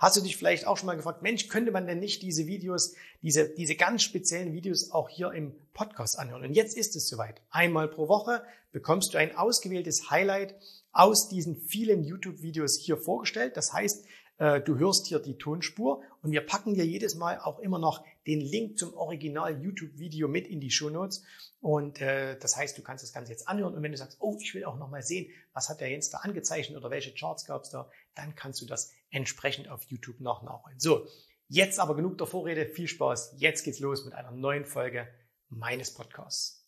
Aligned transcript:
hast 0.00 0.16
du 0.16 0.22
dich 0.22 0.36
vielleicht 0.36 0.66
auch 0.66 0.76
schon 0.76 0.86
mal 0.86 0.96
gefragt, 0.96 1.22
Mensch, 1.22 1.48
könnte 1.48 1.70
man 1.70 1.86
denn 1.86 2.00
nicht 2.00 2.22
diese 2.22 2.46
Videos, 2.46 2.94
diese, 3.22 3.50
diese 3.50 3.76
ganz 3.76 4.02
speziellen 4.02 4.52
Videos 4.52 4.90
auch 4.90 5.08
hier 5.08 5.30
im 5.32 5.54
Podcast 5.74 6.18
anhören? 6.18 6.42
Und 6.42 6.54
jetzt 6.54 6.76
ist 6.76 6.96
es 6.96 7.06
soweit. 7.08 7.40
Einmal 7.50 7.86
pro 7.86 8.08
Woche 8.08 8.42
bekommst 8.72 9.14
du 9.14 9.18
ein 9.18 9.36
ausgewähltes 9.36 10.10
Highlight 10.10 10.56
aus 10.92 11.28
diesen 11.28 11.56
vielen 11.56 12.02
YouTube-Videos 12.02 12.78
hier 12.78 12.96
vorgestellt. 12.96 13.56
Das 13.56 13.72
heißt, 13.72 14.04
äh, 14.38 14.60
du 14.62 14.78
hörst 14.78 15.06
hier 15.06 15.18
die 15.18 15.36
Tonspur 15.36 16.02
und 16.22 16.32
wir 16.32 16.40
packen 16.40 16.74
dir 16.74 16.84
jedes 16.84 17.14
Mal 17.14 17.38
auch 17.38 17.58
immer 17.60 17.78
noch 17.78 18.02
den 18.26 18.40
Link 18.40 18.78
zum 18.78 18.94
Original 18.94 19.62
YouTube-Video 19.62 20.28
mit 20.28 20.46
in 20.46 20.60
die 20.60 20.70
Show 20.70 20.88
Notes. 20.88 21.22
Und 21.60 22.00
äh, 22.00 22.38
das 22.38 22.56
heißt, 22.56 22.76
du 22.78 22.82
kannst 22.82 23.04
das 23.04 23.12
Ganze 23.12 23.32
jetzt 23.32 23.46
anhören 23.46 23.74
und 23.74 23.82
wenn 23.82 23.92
du 23.92 23.98
sagst, 23.98 24.16
oh, 24.20 24.38
ich 24.40 24.54
will 24.54 24.64
auch 24.64 24.78
noch 24.78 24.88
mal 24.88 25.02
sehen, 25.02 25.30
was 25.52 25.68
hat 25.68 25.80
der 25.80 25.90
Jens 25.90 26.08
da 26.08 26.18
angezeichnet 26.18 26.78
oder 26.78 26.90
welche 26.90 27.12
Charts 27.12 27.44
gab 27.44 27.64
es 27.64 27.70
da, 27.70 27.90
dann 28.14 28.34
kannst 28.34 28.60
du 28.60 28.66
das 28.66 28.92
entsprechend 29.10 29.68
auf 29.68 29.84
YouTube 29.84 30.20
noch 30.20 30.42
nachholen. 30.42 30.78
So, 30.78 31.06
jetzt 31.48 31.78
aber 31.78 31.96
genug 31.96 32.18
der 32.18 32.26
Vorrede, 32.26 32.66
viel 32.66 32.88
Spaß. 32.88 33.34
Jetzt 33.38 33.64
geht's 33.64 33.80
los 33.80 34.04
mit 34.04 34.14
einer 34.14 34.30
neuen 34.30 34.64
Folge 34.64 35.08
meines 35.48 35.92
Podcasts. 35.92 36.59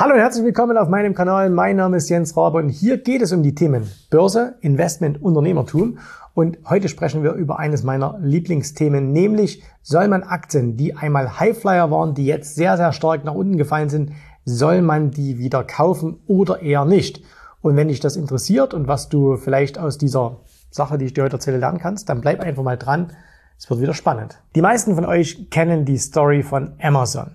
Hallo 0.00 0.14
und 0.14 0.20
herzlich 0.20 0.46
willkommen 0.46 0.78
auf 0.78 0.88
meinem 0.88 1.14
Kanal. 1.14 1.50
Mein 1.50 1.76
Name 1.76 1.98
ist 1.98 2.08
Jens 2.08 2.34
Rabe 2.34 2.56
und 2.56 2.70
hier 2.70 2.96
geht 2.96 3.20
es 3.20 3.32
um 3.32 3.42
die 3.42 3.54
Themen 3.54 3.86
Börse, 4.08 4.54
Investment, 4.62 5.22
Unternehmertum. 5.22 5.98
Und 6.32 6.56
heute 6.64 6.88
sprechen 6.88 7.22
wir 7.22 7.34
über 7.34 7.58
eines 7.58 7.82
meiner 7.82 8.18
Lieblingsthemen, 8.22 9.12
nämlich 9.12 9.62
soll 9.82 10.08
man 10.08 10.22
Aktien, 10.22 10.78
die 10.78 10.96
einmal 10.96 11.38
Highflyer 11.38 11.90
waren, 11.90 12.14
die 12.14 12.24
jetzt 12.24 12.54
sehr, 12.54 12.78
sehr 12.78 12.94
stark 12.94 13.26
nach 13.26 13.34
unten 13.34 13.58
gefallen 13.58 13.90
sind, 13.90 14.12
soll 14.46 14.80
man 14.80 15.10
die 15.10 15.36
wieder 15.36 15.64
kaufen 15.64 16.18
oder 16.26 16.62
eher 16.62 16.86
nicht? 16.86 17.22
Und 17.60 17.76
wenn 17.76 17.88
dich 17.88 18.00
das 18.00 18.16
interessiert 18.16 18.72
und 18.72 18.88
was 18.88 19.10
du 19.10 19.36
vielleicht 19.36 19.78
aus 19.78 19.98
dieser 19.98 20.38
Sache, 20.70 20.96
die 20.96 21.04
ich 21.04 21.12
dir 21.12 21.24
heute 21.24 21.36
erzähle, 21.36 21.58
lernen 21.58 21.78
kannst, 21.78 22.08
dann 22.08 22.22
bleib 22.22 22.40
einfach 22.40 22.62
mal 22.62 22.78
dran. 22.78 23.12
Es 23.58 23.68
wird 23.68 23.82
wieder 23.82 23.92
spannend. 23.92 24.40
Die 24.54 24.62
meisten 24.62 24.94
von 24.94 25.04
euch 25.04 25.50
kennen 25.50 25.84
die 25.84 25.98
Story 25.98 26.42
von 26.42 26.72
Amazon. 26.80 27.32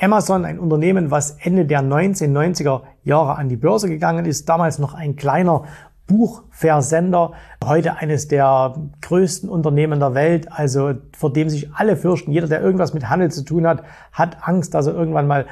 Amazon, 0.00 0.44
ein 0.44 0.58
Unternehmen, 0.58 1.10
was 1.10 1.36
Ende 1.40 1.64
der 1.64 1.82
1990er 1.82 2.82
Jahre 3.04 3.36
an 3.36 3.48
die 3.48 3.56
Börse 3.56 3.88
gegangen 3.88 4.26
ist, 4.26 4.48
damals 4.48 4.78
noch 4.78 4.94
ein 4.94 5.16
kleiner 5.16 5.64
Buchversender, 6.06 7.32
heute 7.64 7.96
eines 7.96 8.28
der 8.28 8.74
größten 9.02 9.48
Unternehmen 9.48 10.00
der 10.00 10.14
Welt, 10.14 10.50
also 10.50 10.94
vor 11.16 11.32
dem 11.32 11.50
sich 11.50 11.70
alle 11.74 11.96
fürchten. 11.96 12.32
Jeder, 12.32 12.48
der 12.48 12.62
irgendwas 12.62 12.94
mit 12.94 13.08
Handel 13.08 13.30
zu 13.30 13.44
tun 13.44 13.66
hat, 13.66 13.82
hat 14.12 14.38
Angst, 14.40 14.72
dass 14.72 14.86
er 14.86 14.94
irgendwann 14.94 15.26
mal 15.26 15.46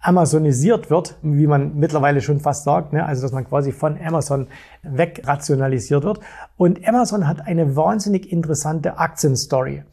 amazonisiert 0.00 0.90
wird, 0.90 1.16
wie 1.22 1.46
man 1.46 1.76
mittlerweile 1.76 2.20
schon 2.20 2.40
fast 2.40 2.64
sagt, 2.64 2.92
ne? 2.92 3.06
also 3.06 3.22
dass 3.22 3.30
man 3.30 3.46
quasi 3.46 3.70
von 3.70 3.96
Amazon 4.04 4.48
wegrationalisiert 4.82 6.02
wird. 6.02 6.18
Und 6.56 6.86
Amazon 6.86 7.28
hat 7.28 7.46
eine 7.46 7.76
wahnsinnig 7.76 8.32
interessante 8.32 8.98
Aktienstory. 8.98 9.84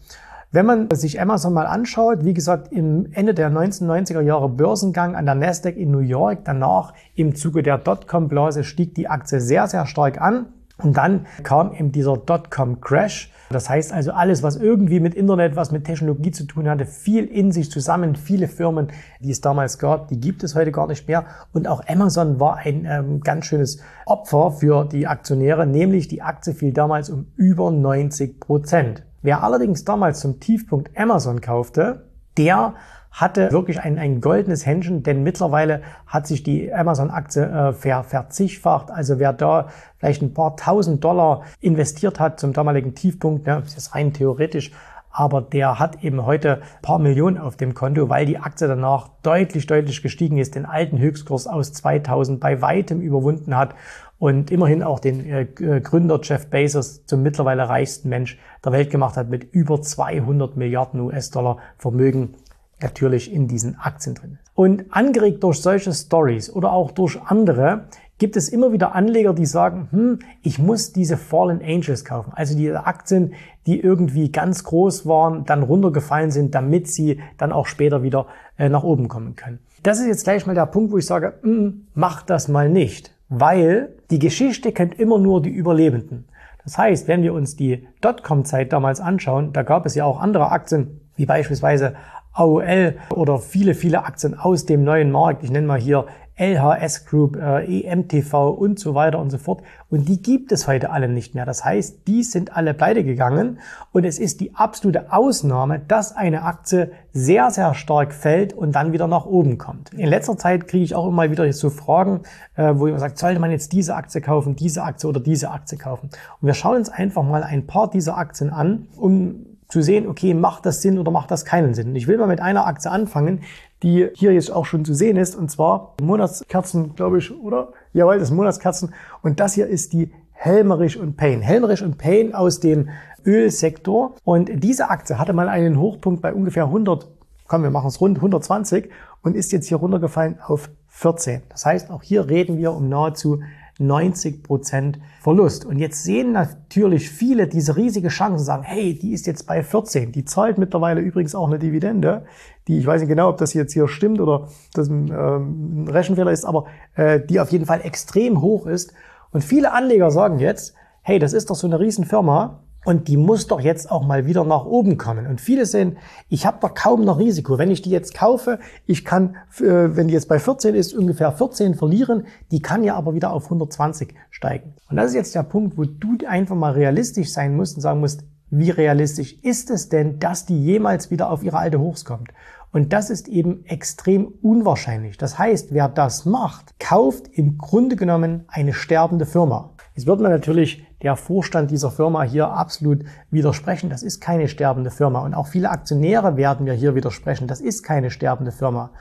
Wenn 0.52 0.66
man 0.66 0.89
sich 0.92 1.22
Amazon 1.22 1.53
mal 1.53 1.67
anschaut, 1.67 2.25
wie 2.25 2.33
gesagt, 2.33 2.72
im 2.72 3.11
Ende 3.11 3.36
der 3.36 3.52
1990er 3.52 4.22
Jahre 4.22 4.50
Börsengang 4.50 5.16
an 5.16 5.28
der 5.28 5.36
Nasdaq 5.36 5.78
in 5.78 5.92
New 5.92 6.00
York, 6.00 6.39
danach 6.44 6.95
im 7.14 7.36
Zuge 7.36 7.61
der 7.61 7.78
Dotcom-Blase 7.78 8.64
stieg 8.64 8.95
die 8.95 9.08
Aktie 9.08 9.42
sehr, 9.42 9.67
sehr 9.67 9.86
stark 9.86 10.20
an. 10.20 10.47
Und 10.81 10.98
dann 10.98 11.27
kam 11.43 11.71
eben 11.73 11.92
dieser 11.92 12.17
Dotcom-Crash. 12.17 13.32
Das 13.52 13.70
heißt 13.70 13.93
also, 13.93 14.11
alles, 14.11 14.42
was 14.42 14.55
irgendwie 14.55 14.99
mit 14.99 15.14
Internet, 15.14 15.55
was 15.55 15.71
mit 15.71 15.83
Technologie 15.83 16.32
zu 16.32 16.45
tun 16.45 16.67
hatte, 16.67 16.88
fiel 16.88 17.26
in 17.26 17.52
sich 17.52 17.70
zusammen. 17.70 18.15
Viele 18.15 18.48
Firmen, 18.48 18.88
die 19.20 19.30
es 19.30 19.42
damals 19.42 19.77
gab, 19.77 20.08
die 20.08 20.20
gibt 20.20 20.43
es 20.43 20.55
heute 20.55 20.71
gar 20.71 20.88
nicht 20.88 21.08
mehr. 21.08 21.26
Und 21.54 21.67
auch 21.67 21.88
Amazon 21.88 22.39
war 22.39 22.58
ein 22.58 22.88
ähm, 22.89 23.20
ganz 23.20 23.45
schönes 23.45 23.83
Opfer 24.08 24.49
für 24.49 24.86
die 24.86 25.05
Aktionäre, 25.05 25.67
nämlich 25.67 26.08
die 26.08 26.23
Aktie 26.23 26.55
fiel 26.55 26.73
damals 26.73 27.11
um 27.11 27.27
über 27.36 27.70
90 27.70 28.39
Prozent. 28.39 29.04
Wer 29.22 29.44
allerdings 29.44 29.84
damals 29.84 30.22
zum 30.22 30.40
Tiefpunkt 30.40 30.98
Amazon 30.98 31.42
kaufte, 31.42 32.06
der 32.38 32.76
hatte 33.12 33.52
wirklich 33.52 33.82
ein, 33.82 33.98
ein 33.98 34.22
goldenes 34.22 34.66
Händchen, 34.66 35.04
denn 35.04 35.24
mittlerweile 35.24 35.82
hat 36.06 36.28
sich 36.28 36.44
die 36.44 36.72
Amazon-Aktie 36.72 37.44
äh, 37.44 37.74
ver, 37.74 38.04
verzigfacht. 38.04 38.92
Also 38.92 39.20
wer 39.20 39.34
da 39.34 39.68
vielleicht 39.98 40.22
ein 40.22 40.34
paar 40.34 40.56
tausend 40.56 41.04
Dollar 41.04 41.44
investiert 41.60 42.20
hat 42.20 42.40
zum 42.40 42.54
damaligen 42.54 42.96
Tiefpunkt, 42.96 43.48
ne, 43.48 43.62
das 43.64 43.76
ist 43.76 43.96
rein 43.96 44.14
theoretisch, 44.14 44.72
aber 45.12 45.42
der 45.42 45.80
hat 45.80 46.04
eben 46.04 46.26
heute 46.26 46.62
paar 46.84 47.00
Millionen 47.00 47.40
auf 47.40 47.58
dem 47.58 47.74
Konto, 47.74 48.10
weil 48.10 48.28
die 48.28 48.38
Aktie 48.38 48.68
danach 48.68 49.10
deutlich, 49.24 49.66
deutlich 49.66 50.04
gestiegen 50.04 50.38
ist, 50.38 50.54
den 50.54 50.66
alten 50.66 51.00
Höchstkurs 51.00 51.48
aus 51.48 51.74
2000 51.74 52.40
bei 52.40 52.62
weitem 52.62 53.02
überwunden 53.02 53.58
hat 53.58 53.74
und 54.20 54.52
immerhin 54.52 54.84
auch 54.84 55.00
den 55.00 55.26
äh, 55.26 55.42
äh, 55.42 55.82
Gründer 55.82 56.20
Jeff 56.22 56.48
Bezos 56.48 57.06
zum 57.06 57.24
mittlerweile 57.24 57.68
reichsten 57.68 58.10
Mensch 58.10 58.38
der 58.64 58.74
Welt 58.74 58.92
gemacht 58.92 59.18
hat 59.18 59.30
mit 59.30 59.54
über 59.54 59.82
200 59.82 60.58
Milliarden 60.58 61.00
US-Dollar 61.00 61.58
Vermögen 61.78 62.36
natürlich 62.82 63.34
in 63.34 63.48
diesen 63.48 63.78
Aktien 63.78 64.16
drin. 64.16 64.40
Und 64.54 64.86
angeregt 64.92 65.44
durch 65.44 65.62
solche 65.62 65.94
Stories 65.94 66.52
oder 66.52 66.72
auch 66.74 66.92
durch 66.92 67.20
andere 67.26 67.86
gibt 68.18 68.36
es 68.36 68.50
immer 68.50 68.74
wieder 68.74 68.94
Anleger, 68.94 69.34
die 69.34 69.46
sagen, 69.46 69.88
hm, 69.92 70.20
ich 70.44 70.60
muss 70.60 70.92
diese 70.92 71.16
Fallen 71.16 71.62
Angels 71.62 72.04
kaufen. 72.04 72.34
Also 72.36 72.58
diese 72.58 72.86
Aktien, 72.86 73.34
die 73.66 73.80
irgendwie 73.80 74.30
ganz 74.30 74.66
groß 74.66 75.06
waren, 75.06 75.46
dann 75.46 75.64
runtergefallen 75.64 76.32
sind, 76.32 76.54
damit 76.54 76.90
sie 76.90 77.22
dann 77.38 77.54
auch 77.54 77.66
später 77.66 78.04
wieder 78.04 78.28
äh, 78.58 78.68
nach 78.68 78.84
oben 78.84 79.08
kommen 79.08 79.38
können. 79.38 79.60
Das 79.84 80.00
ist 80.00 80.08
jetzt 80.08 80.26
gleich 80.26 80.46
mal 80.46 80.56
der 80.56 80.66
Punkt, 80.66 80.92
wo 80.92 80.98
ich 80.98 81.06
sage, 81.06 81.36
hm, 81.42 81.88
mach 81.94 82.24
das 82.24 82.50
mal 82.50 82.68
nicht 82.68 83.14
weil 83.30 83.95
die 84.10 84.20
Geschichte 84.20 84.72
kennt 84.72 85.00
immer 85.00 85.20
nur 85.20 85.42
die 85.42 85.50
Überlebenden. 85.50 86.28
Das 86.64 86.78
heißt, 86.78 87.08
wenn 87.08 87.23
wir 87.23 87.34
uns 87.34 87.56
die 87.56 87.88
Dotcom-Zeit 88.02 88.73
damals 88.73 89.00
anschauen, 89.00 89.54
da 89.54 89.64
gab 89.64 89.86
es 89.86 89.95
ja 89.95 90.06
auch 90.06 90.20
andere 90.20 90.52
Aktien, 90.52 91.02
wie 91.16 91.26
beispielsweise 91.26 91.95
AOL 92.34 92.95
oder 93.12 93.39
viele, 93.39 93.73
viele 93.73 94.04
Aktien 94.04 94.34
aus 94.34 94.66
dem 94.66 94.84
neuen 94.84 95.12
Markt. 95.12 95.44
Ich 95.44 95.52
nenne 95.52 95.68
mal 95.68 95.80
hier 95.80 96.06
LHS 96.39 97.05
Group, 97.05 97.36
äh, 97.36 97.82
EMTV 97.82 98.50
und 98.50 98.80
so 98.80 98.95
weiter 98.95 99.20
und 99.20 99.30
so 99.30 99.38
fort. 99.38 99.61
Und 99.89 100.08
die 100.08 100.22
gibt 100.22 100.52
es 100.52 100.67
heute 100.67 100.89
alle 100.89 101.10
nicht 101.10 101.36
mehr. 101.36 101.45
Das 101.45 101.66
heißt, 101.66 102.08
die 102.08 102.23
sind 102.23 102.55
alle 102.55 102.73
pleite 102.73 103.04
gegangen 103.04 103.60
und 103.92 104.05
es 104.05 104.20
ist 104.20 104.39
die 104.39 104.55
absolute 104.55 105.11
Ausnahme, 105.11 105.80
dass 105.80 106.16
eine 106.16 106.44
Aktie 106.44 106.92
sehr, 107.11 107.52
sehr 107.52 107.73
stark 107.73 108.14
fällt 108.14 108.54
und 108.54 108.73
dann 108.73 108.94
wieder 108.94 109.08
nach 109.08 109.26
oben 109.26 109.58
kommt. 109.58 109.94
In 109.94 110.08
letzter 110.08 110.38
Zeit 110.38 110.67
kriege 110.67 110.83
ich 110.83 110.95
auch 110.95 111.08
immer 111.08 111.30
wieder 111.30 111.52
so 111.52 111.70
Fragen, 111.70 112.22
äh, 112.56 112.73
wo 112.76 112.88
jemand 112.88 113.02
sagt, 113.02 113.17
sollte 113.17 113.39
man 113.39 113.52
jetzt 113.52 113.73
diese 113.73 113.95
Aktie 113.95 114.21
kaufen, 114.21 114.56
diese 114.56 114.83
Aktie 114.83 115.10
oder 115.10 115.20
diese 115.20 115.52
Aktie 115.52 115.77
kaufen? 115.77 116.10
Und 116.42 116.48
wir 116.48 116.54
schauen 116.54 116.77
uns 116.77 116.89
einfach 116.89 117.23
mal 117.23 117.44
ein 117.44 117.67
paar 117.67 117.89
dieser 117.89 118.17
Aktien 118.17 118.50
an, 118.50 118.88
um 118.95 119.45
zu 119.67 119.83
sehen, 119.83 120.08
okay, 120.08 120.33
macht 120.33 120.66
das 120.66 120.82
Sinn 120.82 120.98
oder 120.98 121.11
macht 121.11 121.30
das 121.30 121.45
keinen 121.45 121.76
Sinn? 121.76 121.89
Und 121.89 121.95
ich 121.95 122.08
will 122.08 122.17
mal 122.17 122.27
mit 122.27 122.42
einer 122.42 122.66
Aktie 122.66 122.89
anfangen, 122.89 123.42
die 123.84 124.10
hier 124.14 124.34
jetzt 124.34 124.52
auch 124.52 124.66
schon 124.66 124.86
zu 124.86 124.94
sehen 124.94 125.17
ist, 125.17 125.36
und 125.36 125.50
zwar 125.50 125.95
Monatskerzen, 126.02 126.95
glaube 126.95 127.20
ich, 127.20 127.32
oder? 127.38 127.70
Jawohl, 127.94 128.19
das 128.19 128.31
Monatskerzen. 128.31 128.94
Und 129.22 129.40
das 129.40 129.54
hier 129.54 129.68
ist 129.68 129.94
die 129.94 130.12
Helmerich 130.31 131.00
und 131.00 131.18
Payne. 131.18 131.44
Helmerich 131.44 131.84
und 131.84 131.98
Payne 131.98 132.38
aus 132.38 132.60
dem 132.60 132.89
Ölsektor. 133.25 134.16
Und 134.24 134.50
diese 134.63 134.89
Aktie 134.89 135.18
hatte 135.18 135.34
mal 135.34 135.50
einen 135.50 135.80
Hochpunkt 135.80 136.22
bei 136.22 136.34
ungefähr 136.34 136.66
100, 136.66 137.07
komm, 137.48 137.63
wir 137.63 137.72
machen 137.72 137.88
es 137.88 138.00
rund, 138.00 138.18
120 138.18 138.89
und 139.21 139.36
ist 139.36 139.51
jetzt 139.51 139.68
hier 139.68 139.77
runtergefallen 139.77 140.39
auf 140.45 140.69
14. 140.88 141.42
Das 141.50 141.65
heißt, 141.65 141.92
auch 141.92 142.03
hier 142.03 142.30
reden 142.30 142.57
wir 142.57 142.74
um 142.74 142.89
nahezu 142.89 143.42
90 143.79 144.43
Prozent 144.43 144.99
Verlust. 145.21 145.65
Und 145.65 145.79
jetzt 145.79 146.03
sehen 146.03 146.33
natürlich 146.33 147.09
viele 147.09 147.47
diese 147.47 147.75
riesige 147.75 148.09
Chance 148.09 148.41
und 148.41 148.45
sagen, 148.45 148.63
hey, 148.63 148.97
die 148.97 149.13
ist 149.13 149.25
jetzt 149.25 149.47
bei 149.47 149.63
14. 149.63 150.11
Die 150.11 150.25
zahlt 150.25 150.57
mittlerweile 150.57 151.01
übrigens 151.01 151.33
auch 151.33 151.47
eine 151.47 151.59
Dividende, 151.59 152.25
die, 152.67 152.77
ich 152.77 152.85
weiß 152.85 153.01
nicht 153.01 153.09
genau, 153.09 153.29
ob 153.29 153.37
das 153.37 153.53
jetzt 153.53 153.73
hier 153.73 153.87
stimmt 153.87 154.19
oder 154.21 154.49
das 154.73 154.89
ein, 154.89 155.09
ähm, 155.09 155.83
ein 155.83 155.87
Rechenfehler 155.87 156.31
ist, 156.31 156.45
aber 156.45 156.65
äh, 156.95 157.19
die 157.19 157.39
auf 157.39 157.51
jeden 157.51 157.65
Fall 157.65 157.81
extrem 157.81 158.41
hoch 158.41 158.67
ist. 158.67 158.93
Und 159.31 159.43
viele 159.43 159.71
Anleger 159.73 160.11
sagen 160.11 160.39
jetzt, 160.39 160.75
hey, 161.01 161.17
das 161.17 161.33
ist 161.33 161.49
doch 161.49 161.55
so 161.55 161.65
eine 161.65 161.79
Riesenfirma, 161.79 162.61
und 162.85 163.07
die 163.07 163.17
muss 163.17 163.47
doch 163.47 163.59
jetzt 163.59 163.91
auch 163.91 164.05
mal 164.05 164.25
wieder 164.25 164.45
nach 164.45 164.65
oben 164.65 164.97
kommen. 164.97 165.27
Und 165.27 165.41
viele 165.41 165.65
sehen, 165.65 165.97
ich 166.29 166.45
habe 166.45 166.59
doch 166.61 166.73
kaum 166.73 167.03
noch 167.03 167.19
Risiko. 167.19 167.57
Wenn 167.57 167.71
ich 167.71 167.81
die 167.81 167.89
jetzt 167.89 168.13
kaufe, 168.13 168.59
ich 168.85 169.03
kann, 169.03 169.35
äh, 169.59 169.95
wenn 169.95 170.07
die 170.07 170.13
jetzt 170.13 170.29
bei 170.29 170.39
14 170.39 170.75
ist, 170.75 170.93
ungefähr 170.93 171.31
14 171.31 171.75
verlieren. 171.75 172.25
Die 172.51 172.61
kann 172.61 172.83
ja 172.83 172.95
aber 172.95 173.13
wieder 173.13 173.33
auf 173.33 173.45
120 173.45 174.13
steigen. 174.29 174.75
Und 174.89 174.95
das 174.95 175.07
ist 175.07 175.15
jetzt 175.15 175.35
der 175.35 175.43
Punkt, 175.43 175.77
wo 175.77 175.83
du 175.83 176.17
einfach 176.27 176.55
mal 176.55 176.71
realistisch 176.71 177.31
sein 177.31 177.55
musst 177.55 177.75
und 177.75 177.81
sagen 177.81 177.99
musst, 177.99 178.23
wie 178.49 178.71
realistisch 178.71 179.37
ist 179.43 179.69
es 179.69 179.89
denn, 179.89 180.17
dass 180.19 180.45
die 180.45 180.59
jemals 180.59 181.11
wieder 181.11 181.29
auf 181.29 181.43
ihre 181.43 181.57
alte 181.57 181.79
Hochs 181.79 182.05
kommt? 182.05 182.29
Und 182.71 182.93
das 182.93 183.09
ist 183.09 183.27
eben 183.27 183.65
extrem 183.65 184.27
unwahrscheinlich. 184.41 185.17
Das 185.17 185.37
heißt, 185.37 185.73
wer 185.73 185.89
das 185.89 186.25
macht, 186.25 186.79
kauft 186.79 187.27
im 187.27 187.57
Grunde 187.57 187.95
genommen 187.95 188.45
eine 188.47 188.73
sterbende 188.73 189.25
Firma. 189.25 189.71
Jetzt 189.95 190.07
wird 190.07 190.21
man 190.21 190.31
natürlich 190.31 190.85
der 191.01 191.16
Vorstand 191.16 191.72
dieser 191.72 191.92
Firma 191.92 192.24
hier 192.24 192.50
absolut 192.51 193.06
widersprechen. 193.31 193.90
Das 193.90 194.04
ist 194.04 194.19
keine 194.22 194.48
sterbende 194.48 194.92
Firma. 194.92 195.19
Und 195.22 195.34
auch 195.34 195.48
viele 195.48 195.69
Aktionäre 195.69 196.36
werden 196.38 196.66
mir 196.66 196.74
hier 196.74 196.96
widersprechen. 196.96 197.48
Das 197.48 197.62
ist 197.62 197.84
keine 197.84 198.12
sterbende 198.12 198.51
Firma. 198.51 198.92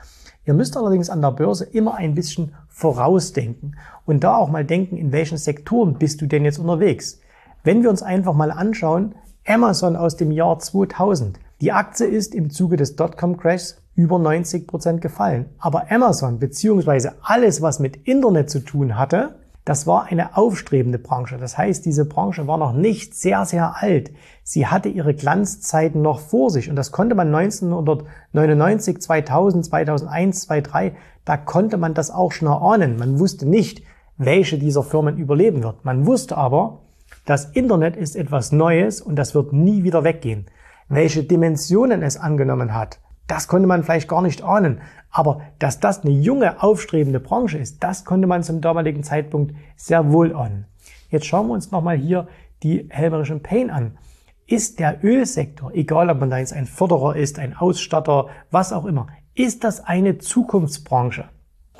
Ihr 0.45 0.53
müsst 0.53 0.77
allerdings 0.77 1.09
an 1.09 1.21
der 1.21 1.31
Börse 1.31 1.65
immer 1.65 1.95
ein 1.95 2.15
bisschen 2.15 2.55
vorausdenken 2.69 3.75
und 4.05 4.23
da 4.23 4.37
auch 4.37 4.49
mal 4.49 4.65
denken, 4.65 4.97
in 4.97 5.11
welchen 5.11 5.37
Sektoren 5.37 5.95
bist 5.95 6.21
du 6.21 6.25
denn 6.25 6.45
jetzt 6.45 6.59
unterwegs. 6.59 7.19
Wenn 7.63 7.83
wir 7.83 7.89
uns 7.89 8.01
einfach 8.01 8.33
mal 8.33 8.51
anschauen, 8.51 9.15
Amazon 9.45 9.95
aus 9.95 10.15
dem 10.15 10.31
Jahr 10.31 10.57
2000. 10.57 11.39
Die 11.61 11.73
Aktie 11.73 12.07
ist 12.07 12.33
im 12.33 12.49
Zuge 12.49 12.77
des 12.77 12.95
Dotcom-Crashs 12.95 13.81
über 13.95 14.17
90 14.17 14.65
Prozent 14.65 15.01
gefallen. 15.01 15.47
Aber 15.59 15.91
Amazon 15.91 16.39
beziehungsweise 16.39 17.15
alles, 17.21 17.61
was 17.61 17.79
mit 17.79 17.97
Internet 18.07 18.49
zu 18.49 18.61
tun 18.61 18.97
hatte, 18.97 19.35
das 19.65 19.85
war 19.85 20.05
eine 20.05 20.35
aufstrebende 20.37 20.99
Branche. 20.99 21.37
Das 21.37 21.57
heißt, 21.57 21.85
diese 21.85 22.05
Branche 22.05 22.47
war 22.47 22.57
noch 22.57 22.73
nicht 22.73 23.13
sehr, 23.13 23.45
sehr 23.45 23.75
alt. 23.81 24.11
Sie 24.43 24.67
hatte 24.67 24.89
ihre 24.89 25.13
Glanzzeiten 25.13 26.01
noch 26.01 26.19
vor 26.19 26.49
sich 26.49 26.69
und 26.69 26.75
das 26.75 26.91
konnte 26.91 27.15
man 27.15 27.33
1999, 27.33 29.01
2000, 29.01 29.65
2001, 29.65 30.41
2003, 30.41 30.95
da 31.25 31.37
konnte 31.37 31.77
man 31.77 31.93
das 31.93 32.09
auch 32.09 32.31
schon 32.31 32.47
erahnen. 32.47 32.97
Man 32.97 33.19
wusste 33.19 33.47
nicht, 33.47 33.83
welche 34.17 34.57
dieser 34.57 34.83
Firmen 34.83 35.17
überleben 35.17 35.63
wird. 35.63 35.85
Man 35.85 36.05
wusste 36.05 36.37
aber, 36.37 36.79
das 37.25 37.45
Internet 37.45 37.95
ist 37.95 38.15
etwas 38.15 38.51
Neues 38.51 39.01
und 39.01 39.15
das 39.15 39.35
wird 39.35 39.53
nie 39.53 39.83
wieder 39.83 40.03
weggehen. 40.03 40.47
Welche 40.87 41.23
Dimensionen 41.23 42.01
es 42.01 42.17
angenommen 42.17 42.73
hat, 42.73 42.99
das 43.29 43.47
konnte 43.47 43.67
man 43.67 43.83
vielleicht 43.83 44.09
gar 44.09 44.21
nicht 44.21 44.43
ahnen. 44.43 44.81
Aber 45.11 45.41
dass 45.59 45.79
das 45.79 46.03
eine 46.03 46.11
junge, 46.11 46.61
aufstrebende 46.61 47.19
Branche 47.19 47.57
ist, 47.57 47.83
das 47.83 48.03
konnte 48.03 48.27
man 48.27 48.43
zum 48.43 48.59
damaligen 48.59 49.03
Zeitpunkt 49.03 49.55
sehr 49.75 50.11
wohl 50.11 50.35
ahnen. 50.35 50.65
Jetzt 51.09 51.25
schauen 51.25 51.47
wir 51.47 51.53
uns 51.53 51.71
nochmal 51.71 51.97
hier 51.97 52.27
die 52.63 52.87
Helmerischen 52.89 53.41
Pain 53.41 53.69
an. 53.69 53.97
Ist 54.47 54.79
der 54.79 55.03
Ölsektor, 55.03 55.71
egal 55.73 56.09
ob 56.09 56.19
man 56.19 56.31
da 56.31 56.39
jetzt 56.39 56.53
ein 56.53 56.65
Förderer 56.65 57.15
ist, 57.15 57.37
ein 57.37 57.55
Ausstatter, 57.55 58.27
was 58.49 58.73
auch 58.73 58.85
immer, 58.85 59.07
ist 59.35 59.63
das 59.63 59.79
eine 59.85 60.17
Zukunftsbranche? 60.17 61.29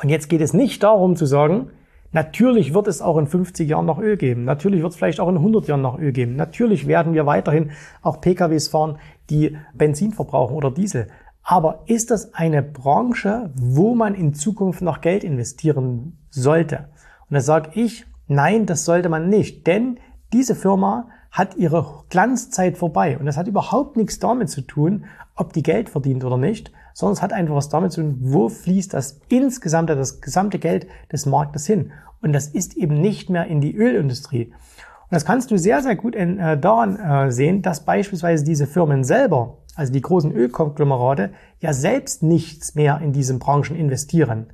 Und 0.02 0.10
jetzt 0.10 0.30
geht 0.30 0.42
es 0.42 0.54
nicht 0.54 0.84
darum 0.84 1.16
zu 1.16 1.26
sagen, 1.26 1.72
natürlich 2.12 2.76
wird 2.76 2.88
es 2.88 3.02
auch 3.02 3.18
in 3.18 3.26
50 3.26 3.68
Jahren 3.68 3.88
noch 3.88 4.00
Öl 4.00 4.18
geben. 4.18 4.46
Natürlich 4.46 4.84
wird 4.84 4.92
es 4.92 4.98
vielleicht 4.98 5.20
auch 5.20 5.30
in 5.30 5.38
100 5.38 5.68
Jahren 5.68 5.82
noch 5.82 6.00
Öl 6.00 6.12
geben. 6.12 6.36
Natürlich 6.36 6.88
werden 6.88 7.14
wir 7.14 7.26
weiterhin 7.26 7.72
auch 8.04 8.22
PKWs 8.22 8.68
fahren, 8.68 9.00
die 9.32 9.58
Benzin 9.74 10.14
verbrauchen 10.14 10.56
oder 10.56 10.72
Diesel. 10.72 11.08
Aber 11.44 11.84
ist 11.88 12.12
das 12.12 12.34
eine 12.34 12.62
Branche, 12.62 13.52
wo 13.56 13.96
man 13.96 14.14
in 14.14 14.34
Zukunft 14.34 14.82
noch 14.82 15.02
Geld 15.02 15.24
investieren 15.24 16.18
sollte? 16.30 16.90
Und 17.30 17.36
da 17.36 17.42
sage 17.42 17.72
ich, 17.74 18.06
nein, 18.28 18.66
das 18.66 18.86
sollte 18.86 19.10
man 19.10 19.30
nicht, 19.30 19.66
denn 19.68 20.00
diese 20.32 20.56
Firma 20.56 21.10
hat 21.32 21.56
ihre 21.58 22.04
Glanzzeit 22.10 22.78
vorbei 22.78 23.18
und 23.18 23.26
das 23.26 23.38
hat 23.38 23.48
überhaupt 23.48 23.98
nichts 23.98 24.20
damit 24.20 24.50
zu 24.50 24.62
tun, 24.62 25.06
ob 25.36 25.54
die 25.54 25.64
Geld 25.64 25.90
verdient 25.90 26.24
oder 26.24 26.38
nicht, 26.38 26.72
sondern 26.94 27.14
es 27.14 27.22
hat 27.22 27.34
einfach 27.34 27.56
was 27.56 27.70
damit 27.70 27.92
zu 27.92 28.02
tun, 28.02 28.18
wo 28.20 28.50
fließt 28.50 28.94
das 28.94 29.20
insgesamte, 29.30 29.96
das 29.96 30.22
gesamte 30.22 30.60
Geld 30.60 30.88
des 31.12 31.26
Marktes 31.26 31.66
hin. 31.66 31.92
Und 32.22 32.34
das 32.34 32.48
ist 32.48 32.76
eben 32.76 33.00
nicht 33.00 33.30
mehr 33.30 33.46
in 33.46 33.62
die 33.62 33.76
Ölindustrie. 33.76 34.48
Und 34.48 35.16
das 35.16 35.26
kannst 35.26 35.50
du 35.50 35.58
sehr, 35.58 35.82
sehr 35.82 35.96
gut 35.96 36.16
äh, 36.16 36.58
daran 36.60 36.98
äh, 37.00 37.32
sehen, 37.32 37.62
dass 37.62 37.86
beispielsweise 37.86 38.44
diese 38.44 38.68
Firmen 38.68 39.04
selber 39.04 39.58
also 39.80 39.94
die 39.94 40.02
großen 40.02 40.34
Ölkonglomerate, 40.34 41.32
ja 41.62 41.72
selbst 41.72 42.22
nichts 42.22 42.76
mehr 42.76 43.00
in 43.02 43.14
diesen 43.14 43.40
Branchen 43.40 43.78
investieren. 43.78 44.48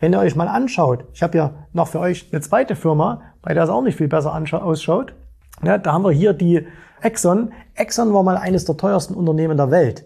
Wenn 0.00 0.12
ihr 0.12 0.18
euch 0.18 0.34
mal 0.34 0.48
anschaut, 0.48 1.04
ich 1.14 1.22
habe 1.22 1.38
ja 1.38 1.50
noch 1.72 1.86
für 1.86 2.00
euch 2.00 2.28
eine 2.32 2.40
zweite 2.40 2.74
Firma, 2.74 3.22
bei 3.42 3.54
der 3.54 3.62
es 3.62 3.70
auch 3.70 3.82
nicht 3.82 3.96
viel 3.96 4.08
besser 4.08 4.34
ausschaut. 4.34 5.14
Ja, 5.62 5.78
da 5.78 5.92
haben 5.92 6.04
wir 6.04 6.10
hier 6.10 6.32
die 6.32 6.66
Exxon. 7.00 7.52
Exxon 7.76 8.12
war 8.12 8.24
mal 8.24 8.36
eines 8.36 8.64
der 8.64 8.76
teuersten 8.76 9.14
Unternehmen 9.14 9.56
der 9.56 9.70
Welt. 9.70 10.04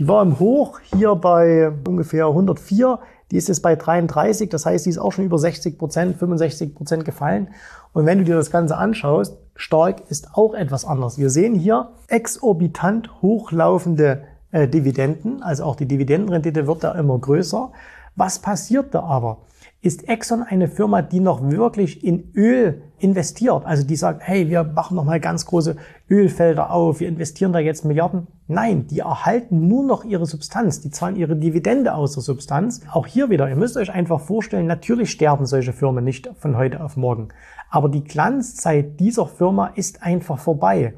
Die 0.00 0.08
war 0.08 0.22
im 0.22 0.40
Hoch 0.40 0.80
hier 0.80 1.14
bei 1.14 1.70
ungefähr 1.86 2.26
104. 2.26 2.98
Die 3.30 3.36
ist 3.36 3.48
jetzt 3.48 3.60
bei 3.62 3.74
33. 3.74 4.48
Das 4.50 4.66
heißt, 4.66 4.86
die 4.86 4.90
ist 4.90 4.98
auch 4.98 5.12
schon 5.12 5.24
über 5.24 5.38
60 5.38 5.78
Prozent, 5.78 6.16
65 6.16 6.74
Prozent 6.74 7.04
gefallen. 7.04 7.48
Und 7.92 8.06
wenn 8.06 8.18
du 8.18 8.24
dir 8.24 8.36
das 8.36 8.50
Ganze 8.50 8.76
anschaust, 8.76 9.36
stark 9.54 10.02
ist 10.10 10.34
auch 10.34 10.54
etwas 10.54 10.84
anders. 10.84 11.18
Wir 11.18 11.30
sehen 11.30 11.54
hier 11.54 11.90
exorbitant 12.08 13.22
hochlaufende 13.22 14.22
äh, 14.52 14.68
Dividenden, 14.68 15.42
also 15.42 15.64
auch 15.64 15.76
die 15.76 15.86
Dividendenrendite 15.86 16.66
wird 16.66 16.84
da 16.84 16.92
immer 16.92 17.18
größer. 17.18 17.72
Was 18.14 18.38
passiert 18.38 18.94
da 18.94 19.00
aber? 19.00 19.38
Ist 19.82 20.08
Exxon 20.08 20.42
eine 20.42 20.68
Firma, 20.68 21.02
die 21.02 21.20
noch 21.20 21.50
wirklich 21.50 22.02
in 22.02 22.32
Öl 22.34 22.82
investiert? 22.98 23.64
Also 23.66 23.86
die 23.86 23.94
sagt, 23.94 24.22
hey, 24.22 24.48
wir 24.48 24.64
machen 24.64 24.96
noch 24.96 25.04
mal 25.04 25.20
ganz 25.20 25.44
große 25.46 25.76
Ölfelder 26.10 26.70
auf, 26.70 27.00
wir 27.00 27.08
investieren 27.08 27.52
da 27.52 27.58
jetzt 27.58 27.84
Milliarden? 27.84 28.26
Nein, 28.48 28.86
die 28.86 29.00
erhalten 29.00 29.68
nur 29.68 29.84
noch 29.84 30.04
ihre 30.04 30.26
Substanz, 30.26 30.80
die 30.80 30.90
zahlen 30.90 31.14
ihre 31.14 31.36
Dividende 31.36 31.94
aus 31.94 32.14
der 32.14 32.22
Substanz. 32.22 32.80
Auch 32.90 33.06
hier 33.06 33.28
wieder, 33.28 33.48
ihr 33.48 33.56
müsst 33.56 33.76
euch 33.76 33.92
einfach 33.92 34.20
vorstellen, 34.20 34.66
natürlich 34.66 35.10
sterben 35.10 35.46
solche 35.46 35.74
Firmen 35.74 36.04
nicht 36.04 36.30
von 36.38 36.56
heute 36.56 36.82
auf 36.82 36.96
morgen. 36.96 37.28
Aber 37.70 37.88
die 37.88 38.02
Glanzzeit 38.02 38.98
dieser 38.98 39.26
Firma 39.26 39.68
ist 39.74 40.02
einfach 40.02 40.38
vorbei. 40.38 40.94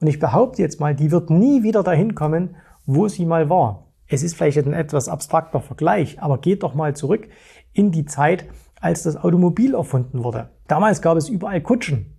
Und 0.00 0.06
ich 0.06 0.18
behaupte 0.18 0.62
jetzt 0.62 0.80
mal, 0.80 0.94
die 0.94 1.10
wird 1.10 1.30
nie 1.30 1.62
wieder 1.62 1.82
dahin 1.82 2.14
kommen, 2.14 2.56
wo 2.86 3.08
sie 3.08 3.26
mal 3.26 3.50
war. 3.50 3.86
Es 4.08 4.22
ist 4.22 4.34
vielleicht 4.34 4.58
ein 4.58 4.74
etwas 4.74 5.08
abstrakter 5.08 5.60
Vergleich, 5.60 6.20
aber 6.20 6.38
geht 6.38 6.62
doch 6.62 6.74
mal 6.74 6.94
zurück 6.94 7.28
in 7.72 7.90
die 7.90 8.04
Zeit, 8.04 8.46
als 8.80 9.02
das 9.02 9.16
Automobil 9.16 9.74
erfunden 9.74 10.24
wurde. 10.24 10.50
Damals 10.66 11.02
gab 11.02 11.16
es 11.16 11.28
überall 11.28 11.60
Kutschen. 11.60 12.16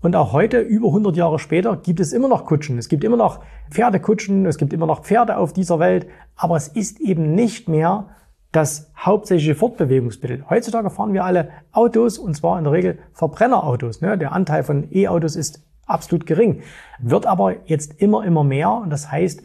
Und 0.00 0.14
auch 0.14 0.32
heute, 0.32 0.60
über 0.60 0.88
100 0.88 1.16
Jahre 1.16 1.38
später, 1.38 1.76
gibt 1.76 2.00
es 2.00 2.12
immer 2.12 2.28
noch 2.28 2.44
Kutschen. 2.44 2.78
Es 2.78 2.88
gibt 2.88 3.02
immer 3.02 3.16
noch 3.16 3.40
Pferdekutschen, 3.70 4.46
es 4.46 4.58
gibt 4.58 4.72
immer 4.72 4.86
noch 4.86 5.02
Pferde 5.02 5.36
auf 5.36 5.52
dieser 5.52 5.78
Welt, 5.78 6.06
aber 6.36 6.56
es 6.56 6.68
ist 6.68 7.00
eben 7.00 7.34
nicht 7.34 7.68
mehr 7.68 8.06
das 8.52 8.90
hauptsächliche 8.96 9.54
Fortbewegungsmittel. 9.54 10.44
Heutzutage 10.48 10.90
fahren 10.90 11.12
wir 11.12 11.24
alle 11.24 11.50
Autos 11.72 12.18
und 12.18 12.34
zwar 12.34 12.58
in 12.58 12.64
der 12.64 12.72
Regel 12.72 12.98
Verbrennerautos. 13.12 14.00
Ne? 14.00 14.16
Der 14.16 14.32
Anteil 14.32 14.62
von 14.62 14.88
E-Autos 14.92 15.36
ist 15.36 15.62
absolut 15.86 16.26
gering, 16.26 16.62
wird 16.98 17.26
aber 17.26 17.66
jetzt 17.66 18.00
immer, 18.00 18.24
immer 18.24 18.44
mehr 18.44 18.72
und 18.72 18.90
das 18.90 19.10
heißt, 19.10 19.42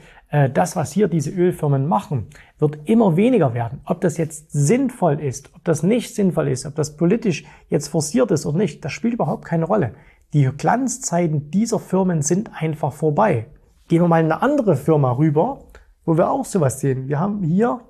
das, 0.53 0.77
was 0.77 0.93
hier 0.93 1.09
diese 1.09 1.29
Ölfirmen 1.29 1.87
machen, 1.87 2.27
wird 2.57 2.79
immer 2.85 3.17
weniger 3.17 3.53
werden. 3.53 3.81
Ob 3.85 3.99
das 3.99 4.17
jetzt 4.17 4.51
sinnvoll 4.51 5.19
ist, 5.19 5.53
ob 5.53 5.63
das 5.65 5.83
nicht 5.83 6.15
sinnvoll 6.15 6.47
ist, 6.47 6.65
ob 6.65 6.75
das 6.75 6.95
politisch 6.95 7.43
jetzt 7.69 7.89
forciert 7.89 8.31
ist 8.31 8.45
oder 8.45 8.57
nicht, 8.57 8.85
das 8.85 8.93
spielt 8.93 9.15
überhaupt 9.15 9.43
keine 9.43 9.65
Rolle. 9.65 9.93
Die 10.33 10.45
Glanzzeiten 10.45 11.51
dieser 11.51 11.79
Firmen 11.79 12.21
sind 12.21 12.51
einfach 12.53 12.93
vorbei. 12.93 13.47
Gehen 13.89 14.01
wir 14.01 14.07
mal 14.07 14.21
in 14.21 14.31
eine 14.31 14.41
andere 14.41 14.77
Firma 14.77 15.11
rüber, 15.11 15.65
wo 16.05 16.15
wir 16.15 16.31
auch 16.31 16.45
sowas 16.45 16.79
sehen. 16.79 17.09
Wir 17.09 17.19
haben 17.19 17.43
hier 17.43 17.81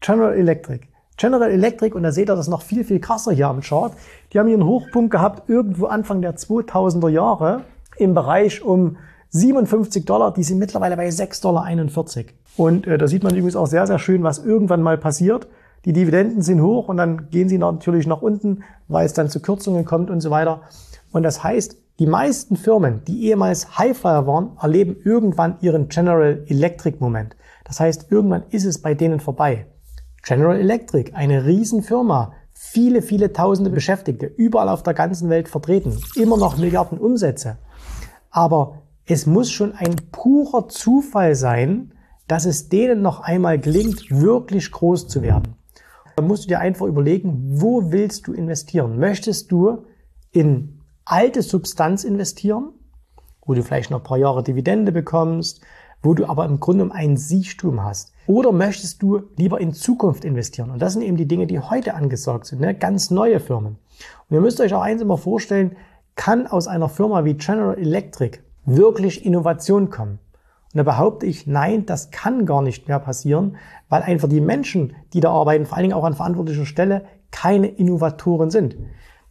General 0.00 0.34
Electric. 0.34 0.86
General 1.16 1.50
Electric, 1.50 1.94
und 1.94 2.04
da 2.04 2.12
seht 2.12 2.30
ihr 2.30 2.36
das 2.36 2.48
noch 2.48 2.62
viel, 2.62 2.84
viel 2.84 3.00
krasser 3.00 3.32
hier 3.32 3.48
am 3.48 3.60
Chart, 3.60 3.92
die 4.32 4.38
haben 4.38 4.46
hier 4.46 4.56
einen 4.56 4.66
Hochpunkt 4.66 5.10
gehabt 5.10 5.50
irgendwo 5.50 5.86
Anfang 5.86 6.22
der 6.22 6.36
2000er 6.36 7.08
Jahre 7.08 7.64
im 7.98 8.14
Bereich 8.14 8.62
um 8.62 8.96
57 9.30 10.04
Dollar, 10.04 10.32
die 10.32 10.42
sind 10.42 10.58
mittlerweile 10.58 10.96
bei 10.96 11.08
6,41 11.08 11.42
Dollar. 11.42 12.34
Und 12.56 12.86
äh, 12.86 12.98
da 12.98 13.06
sieht 13.06 13.22
man 13.22 13.34
übrigens 13.34 13.56
auch 13.56 13.66
sehr, 13.66 13.86
sehr 13.86 13.98
schön, 13.98 14.22
was 14.22 14.38
irgendwann 14.38 14.82
mal 14.82 14.98
passiert. 14.98 15.46
Die 15.84 15.92
Dividenden 15.92 16.42
sind 16.42 16.60
hoch 16.60 16.88
und 16.88 16.96
dann 16.96 17.30
gehen 17.30 17.48
sie 17.48 17.56
natürlich 17.56 18.06
nach 18.06 18.22
unten, 18.22 18.64
weil 18.88 19.06
es 19.06 19.14
dann 19.14 19.30
zu 19.30 19.40
Kürzungen 19.40 19.84
kommt 19.84 20.10
und 20.10 20.20
so 20.20 20.30
weiter. 20.30 20.62
Und 21.12 21.22
das 21.22 21.42
heißt, 21.42 21.76
die 21.98 22.06
meisten 22.06 22.56
Firmen, 22.56 23.02
die 23.06 23.26
ehemals 23.26 23.78
Highflyer 23.78 24.26
waren, 24.26 24.56
erleben 24.60 24.96
irgendwann 25.04 25.56
ihren 25.60 25.88
General 25.88 26.44
Electric 26.46 26.96
Moment. 26.98 27.36
Das 27.64 27.78
heißt, 27.78 28.10
irgendwann 28.10 28.42
ist 28.50 28.64
es 28.64 28.82
bei 28.82 28.94
denen 28.94 29.20
vorbei. 29.20 29.66
General 30.22 30.58
Electric, 30.58 31.12
eine 31.14 31.46
Riesenfirma, 31.46 32.32
viele, 32.52 33.00
viele 33.00 33.32
tausende 33.32 33.70
Beschäftigte, 33.70 34.26
überall 34.26 34.68
auf 34.68 34.82
der 34.82 34.94
ganzen 34.94 35.30
Welt 35.30 35.48
vertreten, 35.48 35.98
immer 36.16 36.36
noch 36.36 36.58
Milliarden 36.58 36.98
Umsätze. 36.98 37.58
Aber 38.30 38.82
es 39.10 39.26
muss 39.26 39.50
schon 39.50 39.72
ein 39.72 39.96
purer 40.12 40.68
Zufall 40.68 41.34
sein, 41.34 41.92
dass 42.28 42.44
es 42.44 42.68
denen 42.68 43.02
noch 43.02 43.20
einmal 43.20 43.58
gelingt, 43.58 44.08
wirklich 44.08 44.70
groß 44.70 45.08
zu 45.08 45.20
werden. 45.20 45.56
Da 46.14 46.22
musst 46.22 46.44
du 46.44 46.48
dir 46.48 46.60
einfach 46.60 46.86
überlegen, 46.86 47.60
wo 47.60 47.90
willst 47.90 48.28
du 48.28 48.32
investieren? 48.32 49.00
Möchtest 49.00 49.50
du 49.50 49.84
in 50.30 50.78
alte 51.04 51.42
Substanz 51.42 52.04
investieren, 52.04 52.70
wo 53.44 53.54
du 53.54 53.64
vielleicht 53.64 53.90
noch 53.90 53.98
ein 53.98 54.04
paar 54.04 54.18
Jahre 54.18 54.44
Dividende 54.44 54.92
bekommst, 54.92 55.60
wo 56.04 56.14
du 56.14 56.26
aber 56.26 56.44
im 56.44 56.60
Grunde 56.60 56.88
ein 56.92 57.16
Siechtum 57.16 57.82
hast? 57.82 58.12
Oder 58.28 58.52
möchtest 58.52 59.02
du 59.02 59.22
lieber 59.36 59.60
in 59.60 59.72
Zukunft 59.72 60.24
investieren? 60.24 60.70
Und 60.70 60.80
das 60.80 60.92
sind 60.92 61.02
eben 61.02 61.16
die 61.16 61.26
Dinge, 61.26 61.48
die 61.48 61.58
heute 61.58 61.94
angesagt 61.94 62.46
sind, 62.46 62.60
ne? 62.60 62.76
ganz 62.76 63.10
neue 63.10 63.40
Firmen. 63.40 63.76
Und 64.28 64.34
ihr 64.36 64.40
müsst 64.40 64.60
euch 64.60 64.72
auch 64.72 64.82
eins 64.82 65.02
immer 65.02 65.18
vorstellen, 65.18 65.74
kann 66.14 66.46
aus 66.46 66.68
einer 66.68 66.88
Firma 66.88 67.24
wie 67.24 67.34
General 67.34 67.76
Electric 67.76 68.38
wirklich 68.64 69.24
Innovation 69.24 69.90
kommen? 69.90 70.18
Und 70.72 70.78
da 70.78 70.82
behaupte 70.84 71.26
ich, 71.26 71.46
nein, 71.46 71.84
das 71.84 72.10
kann 72.10 72.46
gar 72.46 72.62
nicht 72.62 72.86
mehr 72.86 73.00
passieren, 73.00 73.56
weil 73.88 74.02
einfach 74.02 74.28
die 74.28 74.40
Menschen, 74.40 74.94
die 75.12 75.20
da 75.20 75.30
arbeiten, 75.32 75.66
vor 75.66 75.76
allen 75.76 75.84
Dingen 75.84 75.94
auch 75.94 76.04
an 76.04 76.14
verantwortlicher 76.14 76.66
Stelle, 76.66 77.04
keine 77.32 77.66
Innovatoren 77.66 78.50
sind. 78.50 78.76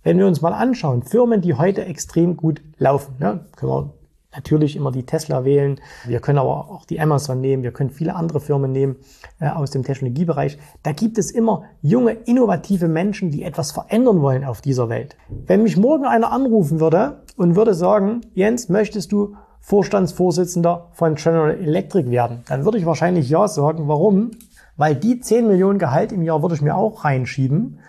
Wenn 0.03 0.17
wir 0.17 0.27
uns 0.27 0.41
mal 0.41 0.53
anschauen, 0.53 1.03
Firmen, 1.03 1.41
die 1.41 1.53
heute 1.53 1.85
extrem 1.85 2.35
gut 2.35 2.61
laufen, 2.77 3.15
ne, 3.19 3.45
können 3.55 3.71
wir 3.71 3.93
natürlich 4.35 4.75
immer 4.75 4.91
die 4.91 5.05
Tesla 5.05 5.43
wählen, 5.43 5.79
wir 6.05 6.19
können 6.19 6.37
aber 6.37 6.69
auch 6.69 6.85
die 6.85 6.99
Amazon 6.99 7.41
nehmen, 7.41 7.63
wir 7.63 7.71
können 7.71 7.89
viele 7.89 8.15
andere 8.15 8.39
Firmen 8.39 8.71
nehmen 8.71 8.97
äh, 9.39 9.49
aus 9.49 9.71
dem 9.71 9.83
Technologiebereich. 9.83 10.57
Da 10.83 10.91
gibt 10.91 11.17
es 11.17 11.31
immer 11.31 11.63
junge, 11.81 12.11
innovative 12.11 12.87
Menschen, 12.87 13.31
die 13.31 13.43
etwas 13.43 13.71
verändern 13.71 14.21
wollen 14.21 14.43
auf 14.43 14.61
dieser 14.61 14.89
Welt. 14.89 15.17
Wenn 15.29 15.63
mich 15.63 15.77
morgen 15.77 16.05
einer 16.05 16.31
anrufen 16.31 16.79
würde 16.79 17.23
und 17.37 17.55
würde 17.55 17.73
sagen, 17.73 18.21
Jens, 18.33 18.69
möchtest 18.69 19.11
du 19.11 19.35
Vorstandsvorsitzender 19.61 20.89
von 20.93 21.15
General 21.15 21.51
Electric 21.51 22.09
werden, 22.09 22.43
dann 22.47 22.65
würde 22.65 22.77
ich 22.77 22.85
wahrscheinlich 22.85 23.29
ja 23.29 23.47
sagen. 23.47 23.87
Warum? 23.87 24.31
Weil 24.77 24.95
die 24.95 25.19
10 25.19 25.47
Millionen 25.47 25.79
Gehalt 25.79 26.11
im 26.11 26.21
Jahr 26.21 26.41
würde 26.41 26.55
ich 26.55 26.61
mir 26.61 26.75
auch 26.75 27.03
reinschieben 27.03 27.79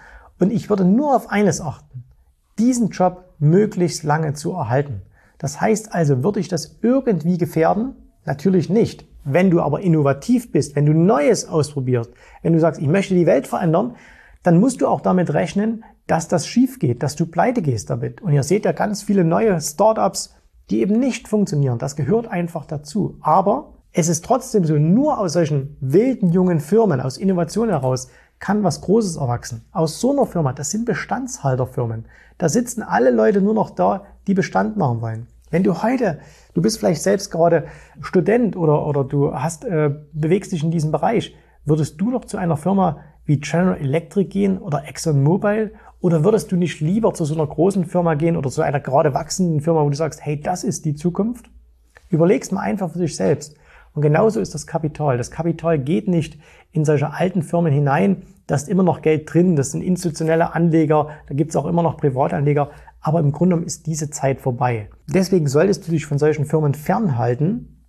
und 0.40 0.50
ich 0.50 0.68
würde 0.68 0.84
nur 0.84 1.14
auf 1.14 1.30
eines 1.30 1.60
achten, 1.60 2.04
diesen 2.58 2.88
Job 2.88 3.24
möglichst 3.38 4.02
lange 4.02 4.32
zu 4.32 4.52
erhalten. 4.52 5.02
Das 5.40 5.60
heißt 5.60 5.94
also, 5.94 6.22
würde 6.22 6.38
ich 6.38 6.48
das 6.48 6.78
irgendwie 6.82 7.38
gefährden? 7.38 7.96
Natürlich 8.26 8.68
nicht. 8.68 9.06
Wenn 9.24 9.50
du 9.50 9.62
aber 9.62 9.80
innovativ 9.80 10.52
bist, 10.52 10.76
wenn 10.76 10.84
du 10.84 10.92
Neues 10.92 11.48
ausprobierst, 11.48 12.10
wenn 12.42 12.52
du 12.52 12.60
sagst, 12.60 12.80
ich 12.80 12.86
möchte 12.86 13.14
die 13.14 13.26
Welt 13.26 13.46
verändern, 13.46 13.96
dann 14.42 14.60
musst 14.60 14.82
du 14.82 14.86
auch 14.86 15.00
damit 15.00 15.32
rechnen, 15.32 15.82
dass 16.06 16.28
das 16.28 16.46
schief 16.46 16.78
geht, 16.78 17.02
dass 17.02 17.16
du 17.16 17.24
pleite 17.24 17.62
gehst 17.62 17.88
damit. 17.88 18.20
Und 18.20 18.34
ihr 18.34 18.42
seht 18.42 18.66
ja 18.66 18.72
ganz 18.72 19.02
viele 19.02 19.24
neue 19.24 19.58
Startups, 19.60 20.34
die 20.68 20.80
eben 20.80 20.98
nicht 20.98 21.26
funktionieren. 21.26 21.78
Das 21.78 21.96
gehört 21.96 22.28
einfach 22.28 22.66
dazu. 22.66 23.16
Aber 23.22 23.78
es 23.92 24.08
ist 24.08 24.24
trotzdem 24.24 24.64
so, 24.64 24.74
nur 24.74 25.18
aus 25.18 25.32
solchen 25.32 25.76
wilden 25.80 26.32
jungen 26.32 26.60
Firmen, 26.60 27.00
aus 27.00 27.16
Innovationen 27.16 27.70
heraus, 27.70 28.08
kann 28.40 28.62
was 28.62 28.82
Großes 28.82 29.16
erwachsen. 29.16 29.64
Aus 29.72 30.00
so 30.00 30.12
einer 30.12 30.26
Firma, 30.26 30.52
das 30.52 30.70
sind 30.70 30.84
Bestandshalterfirmen. 30.84 32.06
Da 32.38 32.48
sitzen 32.48 32.82
alle 32.82 33.10
Leute 33.10 33.40
nur 33.40 33.54
noch 33.54 33.70
da, 33.70 34.04
die 34.30 34.34
Bestand 34.34 34.76
machen 34.76 35.00
wollen. 35.00 35.26
Wenn 35.50 35.64
du 35.64 35.82
heute, 35.82 36.20
du 36.54 36.62
bist 36.62 36.78
vielleicht 36.78 37.02
selbst 37.02 37.32
gerade 37.32 37.64
Student 38.00 38.56
oder, 38.56 38.86
oder 38.86 39.02
du 39.02 39.34
hast, 39.34 39.64
äh, 39.64 39.90
bewegst 40.12 40.52
dich 40.52 40.62
in 40.62 40.70
diesem 40.70 40.92
Bereich, 40.92 41.34
würdest 41.64 42.00
du 42.00 42.10
noch 42.10 42.24
zu 42.24 42.36
einer 42.36 42.56
Firma 42.56 43.00
wie 43.24 43.40
General 43.40 43.76
Electric 43.76 44.28
gehen 44.28 44.58
oder 44.58 44.86
ExxonMobil 44.86 45.74
oder 46.00 46.22
würdest 46.22 46.52
du 46.52 46.56
nicht 46.56 46.80
lieber 46.80 47.12
zu 47.12 47.24
so 47.24 47.34
einer 47.34 47.46
großen 47.46 47.84
Firma 47.86 48.14
gehen 48.14 48.36
oder 48.36 48.50
zu 48.50 48.62
einer 48.62 48.78
gerade 48.78 49.12
wachsenden 49.12 49.60
Firma, 49.60 49.82
wo 49.84 49.90
du 49.90 49.96
sagst, 49.96 50.24
hey, 50.24 50.40
das 50.40 50.62
ist 50.62 50.84
die 50.84 50.94
Zukunft? 50.94 51.50
Überleg's 52.08 52.52
mal 52.52 52.60
einfach 52.60 52.90
für 52.90 53.00
dich 53.00 53.16
selbst. 53.16 53.56
Und 53.92 54.02
genauso 54.02 54.38
ist 54.38 54.54
das 54.54 54.68
Kapital. 54.68 55.18
Das 55.18 55.32
Kapital 55.32 55.76
geht 55.80 56.06
nicht 56.06 56.38
in 56.70 56.84
solche 56.84 57.12
alten 57.12 57.42
Firmen 57.42 57.72
hinein. 57.72 58.22
Da 58.46 58.54
ist 58.54 58.68
immer 58.68 58.84
noch 58.84 59.02
Geld 59.02 59.32
drin. 59.32 59.56
Das 59.56 59.72
sind 59.72 59.82
institutionelle 59.82 60.54
Anleger. 60.54 61.08
Da 61.26 61.34
gibt's 61.34 61.56
auch 61.56 61.66
immer 61.66 61.82
noch 61.82 61.96
Privatanleger. 61.96 62.70
Aber 63.00 63.20
im 63.20 63.32
Grunde 63.32 63.54
genommen 63.54 63.66
ist 63.66 63.86
diese 63.86 64.10
Zeit 64.10 64.40
vorbei. 64.40 64.90
Deswegen 65.06 65.46
solltest 65.46 65.86
du 65.86 65.92
dich 65.92 66.06
von 66.06 66.18
solchen 66.18 66.44
Firmen 66.44 66.74
fernhalten. 66.74 67.86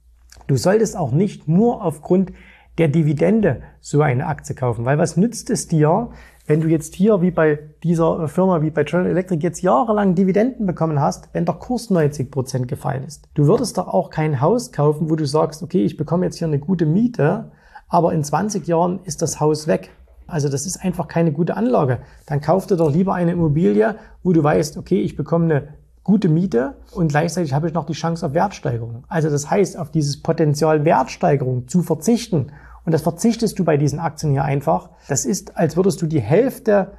Du 0.48 0.56
solltest 0.56 0.98
auch 0.98 1.12
nicht 1.12 1.48
nur 1.48 1.84
aufgrund 1.84 2.32
der 2.77 2.88
Dividende 2.88 3.62
so 3.80 4.01
eine 4.01 4.27
Aktie 4.27 4.56
kaufen. 4.56 4.86
Weil 4.86 4.98
was 4.98 5.18
nützt 5.18 5.50
es 5.50 5.68
dir, 5.68 6.10
wenn 6.48 6.62
du 6.62 6.68
jetzt 6.68 6.96
hier 6.96 7.22
wie 7.22 7.32
bei 7.32 7.60
dieser 7.84 8.27
Firma, 8.27 8.62
wie 8.62 8.72
bei 8.72 8.84
General 8.84 9.10
Electric 9.10 9.44
jetzt 9.44 9.62
jahrelang 9.62 10.15
Dividenden 10.15 10.65
bekommen 10.65 11.00
hast, 11.00 11.30
wenn 11.34 11.46
der 11.46 11.56
Kurs 11.56 11.89
90 11.89 12.32
Prozent 12.32 12.68
gefallen 12.68 13.03
ist? 13.03 13.30
Du 13.34 13.48
würdest 13.48 13.77
doch 13.77 13.88
auch 13.88 14.10
kein 14.10 14.41
Haus 14.41 14.72
kaufen, 14.72 15.10
wo 15.10 15.15
du 15.15 15.25
sagst, 15.25 15.62
okay, 15.63 15.84
ich 15.84 15.98
bekomme 15.98 16.25
jetzt 16.25 16.38
hier 16.38 16.48
eine 16.48 16.60
gute 16.60 16.86
Miete, 16.86 17.51
aber 17.88 18.13
in 18.13 18.24
20 18.24 18.65
Jahren 18.68 19.00
ist 19.03 19.22
das 19.22 19.39
Haus 19.39 19.68
weg. 19.68 19.91
Also 20.31 20.50
das 20.50 20.65
ist 20.65 20.83
einfach 20.83 21.07
keine 21.07 21.31
gute 21.31 21.57
Anlage. 21.57 22.00
Dann 22.25 22.41
kauf 22.41 22.67
dir 22.67 22.77
doch 22.77 22.91
lieber 22.91 23.13
eine 23.13 23.31
Immobilie, 23.31 23.95
wo 24.23 24.33
du 24.33 24.43
weißt, 24.43 24.77
okay, 24.77 25.01
ich 25.01 25.15
bekomme 25.15 25.45
eine 25.45 25.67
gute 26.03 26.29
Miete 26.29 26.75
und 26.93 27.09
gleichzeitig 27.09 27.53
habe 27.53 27.67
ich 27.67 27.73
noch 27.73 27.85
die 27.85 27.93
Chance 27.93 28.25
auf 28.25 28.33
Wertsteigerung. 28.33 29.03
Also 29.07 29.29
das 29.29 29.50
heißt, 29.50 29.77
auf 29.77 29.91
dieses 29.91 30.21
Potenzial 30.21 30.83
Wertsteigerung 30.85 31.67
zu 31.67 31.83
verzichten 31.83 32.51
und 32.85 32.93
das 32.93 33.03
verzichtest 33.03 33.59
du 33.59 33.63
bei 33.63 33.77
diesen 33.77 34.00
Aktien 34.00 34.31
hier 34.31 34.43
einfach. 34.43 34.89
Das 35.07 35.25
ist, 35.25 35.57
als 35.57 35.75
würdest 35.75 36.01
du 36.01 36.07
die 36.07 36.21
Hälfte 36.21 36.93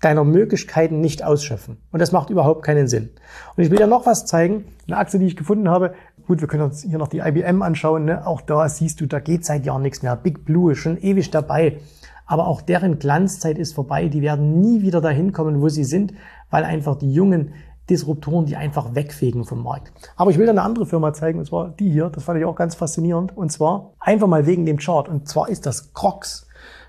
deiner 0.00 0.24
Möglichkeiten 0.24 1.00
nicht 1.00 1.24
ausschöpfen. 1.24 1.78
Und 1.90 2.00
das 2.00 2.12
macht 2.12 2.30
überhaupt 2.30 2.62
keinen 2.62 2.86
Sinn. 2.86 3.10
Und 3.56 3.64
ich 3.64 3.70
will 3.70 3.78
dir 3.78 3.86
noch 3.86 4.06
was 4.06 4.26
zeigen. 4.26 4.64
Eine 4.86 4.98
Aktie, 4.98 5.18
die 5.18 5.26
ich 5.26 5.36
gefunden 5.36 5.68
habe. 5.68 5.94
Gut, 6.26 6.40
wir 6.40 6.48
können 6.48 6.64
uns 6.64 6.82
hier 6.82 6.98
noch 6.98 7.08
die 7.08 7.20
IBM 7.20 7.62
anschauen. 7.62 8.04
Ne? 8.04 8.26
Auch 8.26 8.42
da 8.42 8.68
siehst 8.68 9.00
du, 9.00 9.06
da 9.06 9.20
geht 9.20 9.44
seit 9.44 9.64
Jahren 9.64 9.82
nichts 9.82 10.02
mehr. 10.02 10.14
Big 10.14 10.44
Blue 10.44 10.72
ist 10.72 10.78
schon 10.78 10.98
ewig 10.98 11.30
dabei. 11.30 11.78
Aber 12.26 12.46
auch 12.46 12.60
deren 12.60 12.98
Glanzzeit 12.98 13.58
ist 13.58 13.74
vorbei. 13.74 14.08
Die 14.08 14.20
werden 14.20 14.60
nie 14.60 14.82
wieder 14.82 15.00
dahin 15.00 15.32
kommen, 15.32 15.60
wo 15.60 15.68
sie 15.68 15.84
sind, 15.84 16.12
weil 16.50 16.64
einfach 16.64 16.96
die 16.96 17.12
Jungen 17.12 17.52
Disruptoren, 17.88 18.46
die 18.46 18.56
einfach 18.56 18.94
wegfegen 18.94 19.44
vom 19.44 19.62
Markt. 19.62 19.92
Aber 20.16 20.30
ich 20.30 20.38
will 20.38 20.46
dir 20.46 20.50
eine 20.50 20.62
andere 20.62 20.86
Firma 20.86 21.12
zeigen, 21.12 21.38
und 21.38 21.44
zwar 21.44 21.70
die 21.70 21.90
hier. 21.90 22.10
Das 22.10 22.24
fand 22.24 22.38
ich 22.38 22.44
auch 22.44 22.56
ganz 22.56 22.74
faszinierend. 22.74 23.36
Und 23.36 23.52
zwar 23.52 23.92
einfach 24.00 24.26
mal 24.26 24.46
wegen 24.46 24.66
dem 24.66 24.78
Chart. 24.78 25.08
Und 25.08 25.28
zwar 25.28 25.48
ist 25.48 25.66
das 25.66 25.92
Crocs. 25.94 26.46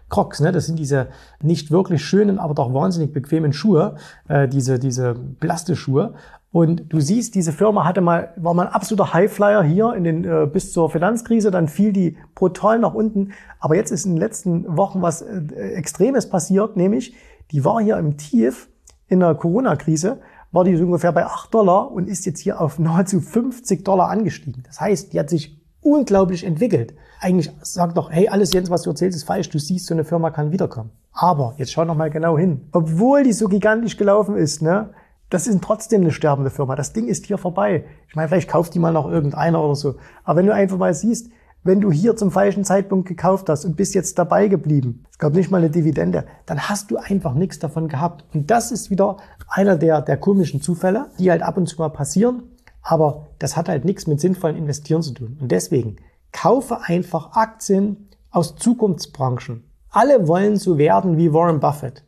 Crocs, 0.09 0.39
ne? 0.39 0.51
das 0.51 0.65
sind 0.65 0.79
diese 0.79 1.07
nicht 1.41 1.69
wirklich 1.69 2.03
schönen, 2.03 2.39
aber 2.39 2.53
doch 2.53 2.73
wahnsinnig 2.73 3.11
bequemen 3.11 3.51
Schuhe, 3.51 3.97
äh, 4.29 4.47
diese, 4.47 4.79
diese 4.79 5.15
Plastischuhe. 5.39 6.13
Und 6.57 6.91
du 6.91 6.99
siehst, 6.99 7.35
diese 7.35 7.51
Firma 7.51 7.85
hatte 7.85 8.01
mal, 8.01 8.33
war 8.35 8.55
mal 8.55 8.65
ein 8.65 8.73
absoluter 8.73 9.13
Highflyer 9.13 9.61
hier 9.61 9.93
in 9.93 10.03
den, 10.03 10.23
äh, 10.25 10.47
bis 10.51 10.73
zur 10.73 10.89
Finanzkrise, 10.89 11.51
dann 11.51 11.67
fiel 11.67 11.93
die 11.93 12.17
brutal 12.33 12.79
nach 12.79 12.95
unten. 12.95 13.33
Aber 13.59 13.75
jetzt 13.75 13.91
ist 13.91 14.07
in 14.07 14.13
den 14.13 14.17
letzten 14.17 14.75
Wochen 14.75 15.03
was 15.03 15.21
äh, 15.21 15.43
Extremes 15.75 16.27
passiert, 16.27 16.75
nämlich 16.75 17.13
die 17.51 17.63
war 17.63 17.79
hier 17.79 17.99
im 17.99 18.17
Tief 18.17 18.69
in 19.07 19.19
der 19.19 19.35
Corona-Krise 19.35 20.17
war 20.51 20.63
die 20.63 20.75
so 20.75 20.85
ungefähr 20.85 21.11
bei 21.11 21.27
8 21.27 21.53
Dollar 21.53 21.91
und 21.91 22.09
ist 22.09 22.25
jetzt 22.25 22.39
hier 22.39 22.59
auf 22.59 22.79
nahezu 22.79 23.21
50 23.21 23.85
Dollar 23.85 24.09
angestiegen. 24.09 24.63
Das 24.65 24.81
heißt, 24.81 25.13
die 25.13 25.19
hat 25.19 25.29
sich 25.29 25.61
unglaublich 25.81 26.43
entwickelt. 26.43 26.95
Eigentlich 27.21 27.51
sagt 27.61 27.97
doch, 27.97 28.09
hey, 28.09 28.29
alles 28.29 28.51
Jens, 28.51 28.71
was 28.71 28.81
du 28.81 28.89
erzählst, 28.89 29.15
ist 29.15 29.25
falsch. 29.25 29.51
Du 29.51 29.59
siehst, 29.59 29.85
so 29.85 29.93
eine 29.93 30.05
Firma 30.05 30.31
kann 30.31 30.51
wiederkommen. 30.51 30.89
Aber 31.11 31.53
jetzt 31.57 31.71
schau 31.71 31.85
noch 31.85 31.95
mal 31.95 32.09
genau 32.09 32.35
hin. 32.35 32.61
Obwohl 32.71 33.21
die 33.21 33.33
so 33.33 33.47
gigantisch 33.47 33.95
gelaufen 33.95 34.35
ist, 34.35 34.63
ne, 34.63 34.89
das 35.29 35.47
ist 35.47 35.61
trotzdem 35.61 36.01
eine 36.01 36.11
sterbende 36.11 36.49
Firma. 36.49 36.75
Das 36.75 36.93
Ding 36.93 37.07
ist 37.07 37.25
hier 37.25 37.37
vorbei. 37.37 37.85
Ich 38.07 38.15
meine, 38.15 38.29
vielleicht 38.29 38.49
kauft 38.49 38.73
die 38.73 38.79
mal 38.79 38.93
noch 38.93 39.09
irgendeiner 39.09 39.61
oder 39.61 39.75
so. 39.75 39.95
Aber 40.23 40.39
wenn 40.39 40.45
du 40.45 40.53
einfach 40.53 40.77
mal 40.77 40.93
siehst, 40.93 41.29
wenn 41.63 41.81
du 41.81 41.91
hier 41.91 42.15
zum 42.15 42.31
falschen 42.31 42.63
Zeitpunkt 42.63 43.09
gekauft 43.09 43.49
hast 43.49 43.65
und 43.65 43.75
bist 43.75 43.93
jetzt 43.93 44.17
dabei 44.17 44.47
geblieben, 44.47 45.03
es 45.11 45.17
gab 45.17 45.33
nicht 45.33 45.51
mal 45.51 45.57
eine 45.57 45.69
Dividende, 45.69 46.25
dann 46.45 46.69
hast 46.69 46.91
du 46.91 46.97
einfach 46.97 47.33
nichts 47.33 47.59
davon 47.59 47.89
gehabt. 47.89 48.23
Und 48.33 48.49
das 48.49 48.71
ist 48.71 48.89
wieder 48.89 49.17
einer 49.49 49.75
der, 49.75 50.01
der 50.01 50.15
komischen 50.15 50.61
Zufälle, 50.61 51.07
die 51.19 51.29
halt 51.29 51.41
ab 51.41 51.57
und 51.57 51.67
zu 51.67 51.77
mal 51.77 51.89
passieren. 51.89 52.43
Aber 52.81 53.27
das 53.39 53.57
hat 53.57 53.67
halt 53.67 53.83
nichts 53.83 54.07
mit 54.07 54.21
sinnvollen 54.21 54.55
Investieren 54.55 55.01
zu 55.01 55.13
tun. 55.13 55.37
Und 55.41 55.51
deswegen 55.51 55.97
kaufe 56.31 56.79
einfach 56.83 57.33
Aktien 57.33 58.07
aus 58.31 58.55
Zukunftsbranchen. 58.55 59.69
Alle 59.89 60.27
wollen 60.27 60.55
so 60.55 60.77
werden 60.77 61.17
wie 61.17 61.33
Warren 61.33 61.59
Buffett. 61.59 62.03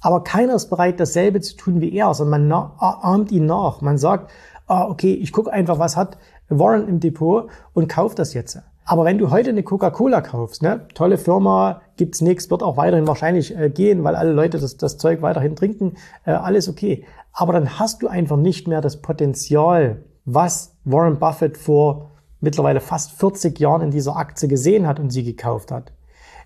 Aber 0.00 0.22
keiner 0.22 0.54
ist 0.54 0.70
bereit, 0.70 1.00
dasselbe 1.00 1.40
zu 1.40 1.56
tun 1.56 1.80
wie 1.80 1.92
er, 1.94 2.14
sondern 2.14 2.48
man 2.48 2.52
ahmt 2.78 3.32
ihn 3.32 3.46
nach. 3.46 3.80
Man 3.80 3.98
sagt, 3.98 4.30
ah, 4.66 4.84
okay, 4.88 5.12
ich 5.12 5.32
gucke 5.32 5.52
einfach, 5.52 5.78
was 5.78 5.96
hat 5.96 6.18
Warren 6.48 6.88
im 6.88 7.00
Depot 7.00 7.48
und 7.72 7.88
kauft 7.88 8.18
das 8.18 8.34
jetzt. 8.34 8.60
Aber 8.84 9.04
wenn 9.04 9.18
du 9.18 9.30
heute 9.30 9.50
eine 9.50 9.62
Coca-Cola 9.62 10.22
kaufst, 10.22 10.62
ne, 10.62 10.86
tolle 10.94 11.18
Firma, 11.18 11.82
gibt's 11.96 12.22
nichts, 12.22 12.50
wird 12.50 12.62
auch 12.62 12.78
weiterhin 12.78 13.06
wahrscheinlich 13.06 13.54
äh, 13.54 13.68
gehen, 13.68 14.02
weil 14.02 14.16
alle 14.16 14.32
Leute 14.32 14.58
das, 14.58 14.78
das 14.78 14.96
Zeug 14.96 15.20
weiterhin 15.20 15.56
trinken, 15.56 15.96
äh, 16.24 16.30
alles 16.30 16.70
okay. 16.70 17.04
Aber 17.34 17.52
dann 17.52 17.78
hast 17.78 18.02
du 18.02 18.08
einfach 18.08 18.38
nicht 18.38 18.66
mehr 18.66 18.80
das 18.80 19.02
Potenzial, 19.02 20.04
was 20.24 20.74
Warren 20.84 21.18
Buffett 21.18 21.58
vor 21.58 22.12
mittlerweile 22.40 22.80
fast 22.80 23.12
40 23.12 23.58
Jahren 23.58 23.82
in 23.82 23.90
dieser 23.90 24.16
Aktie 24.16 24.48
gesehen 24.48 24.86
hat 24.86 24.98
und 24.98 25.10
sie 25.10 25.24
gekauft 25.24 25.70
hat. 25.70 25.92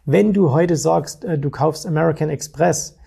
Wenn 0.04 0.32
du 0.32 0.50
heute 0.50 0.76
sagst, 0.76 1.24
äh, 1.24 1.38
du 1.38 1.48
kaufst 1.48 1.86
American 1.86 2.28
Express, 2.28 2.98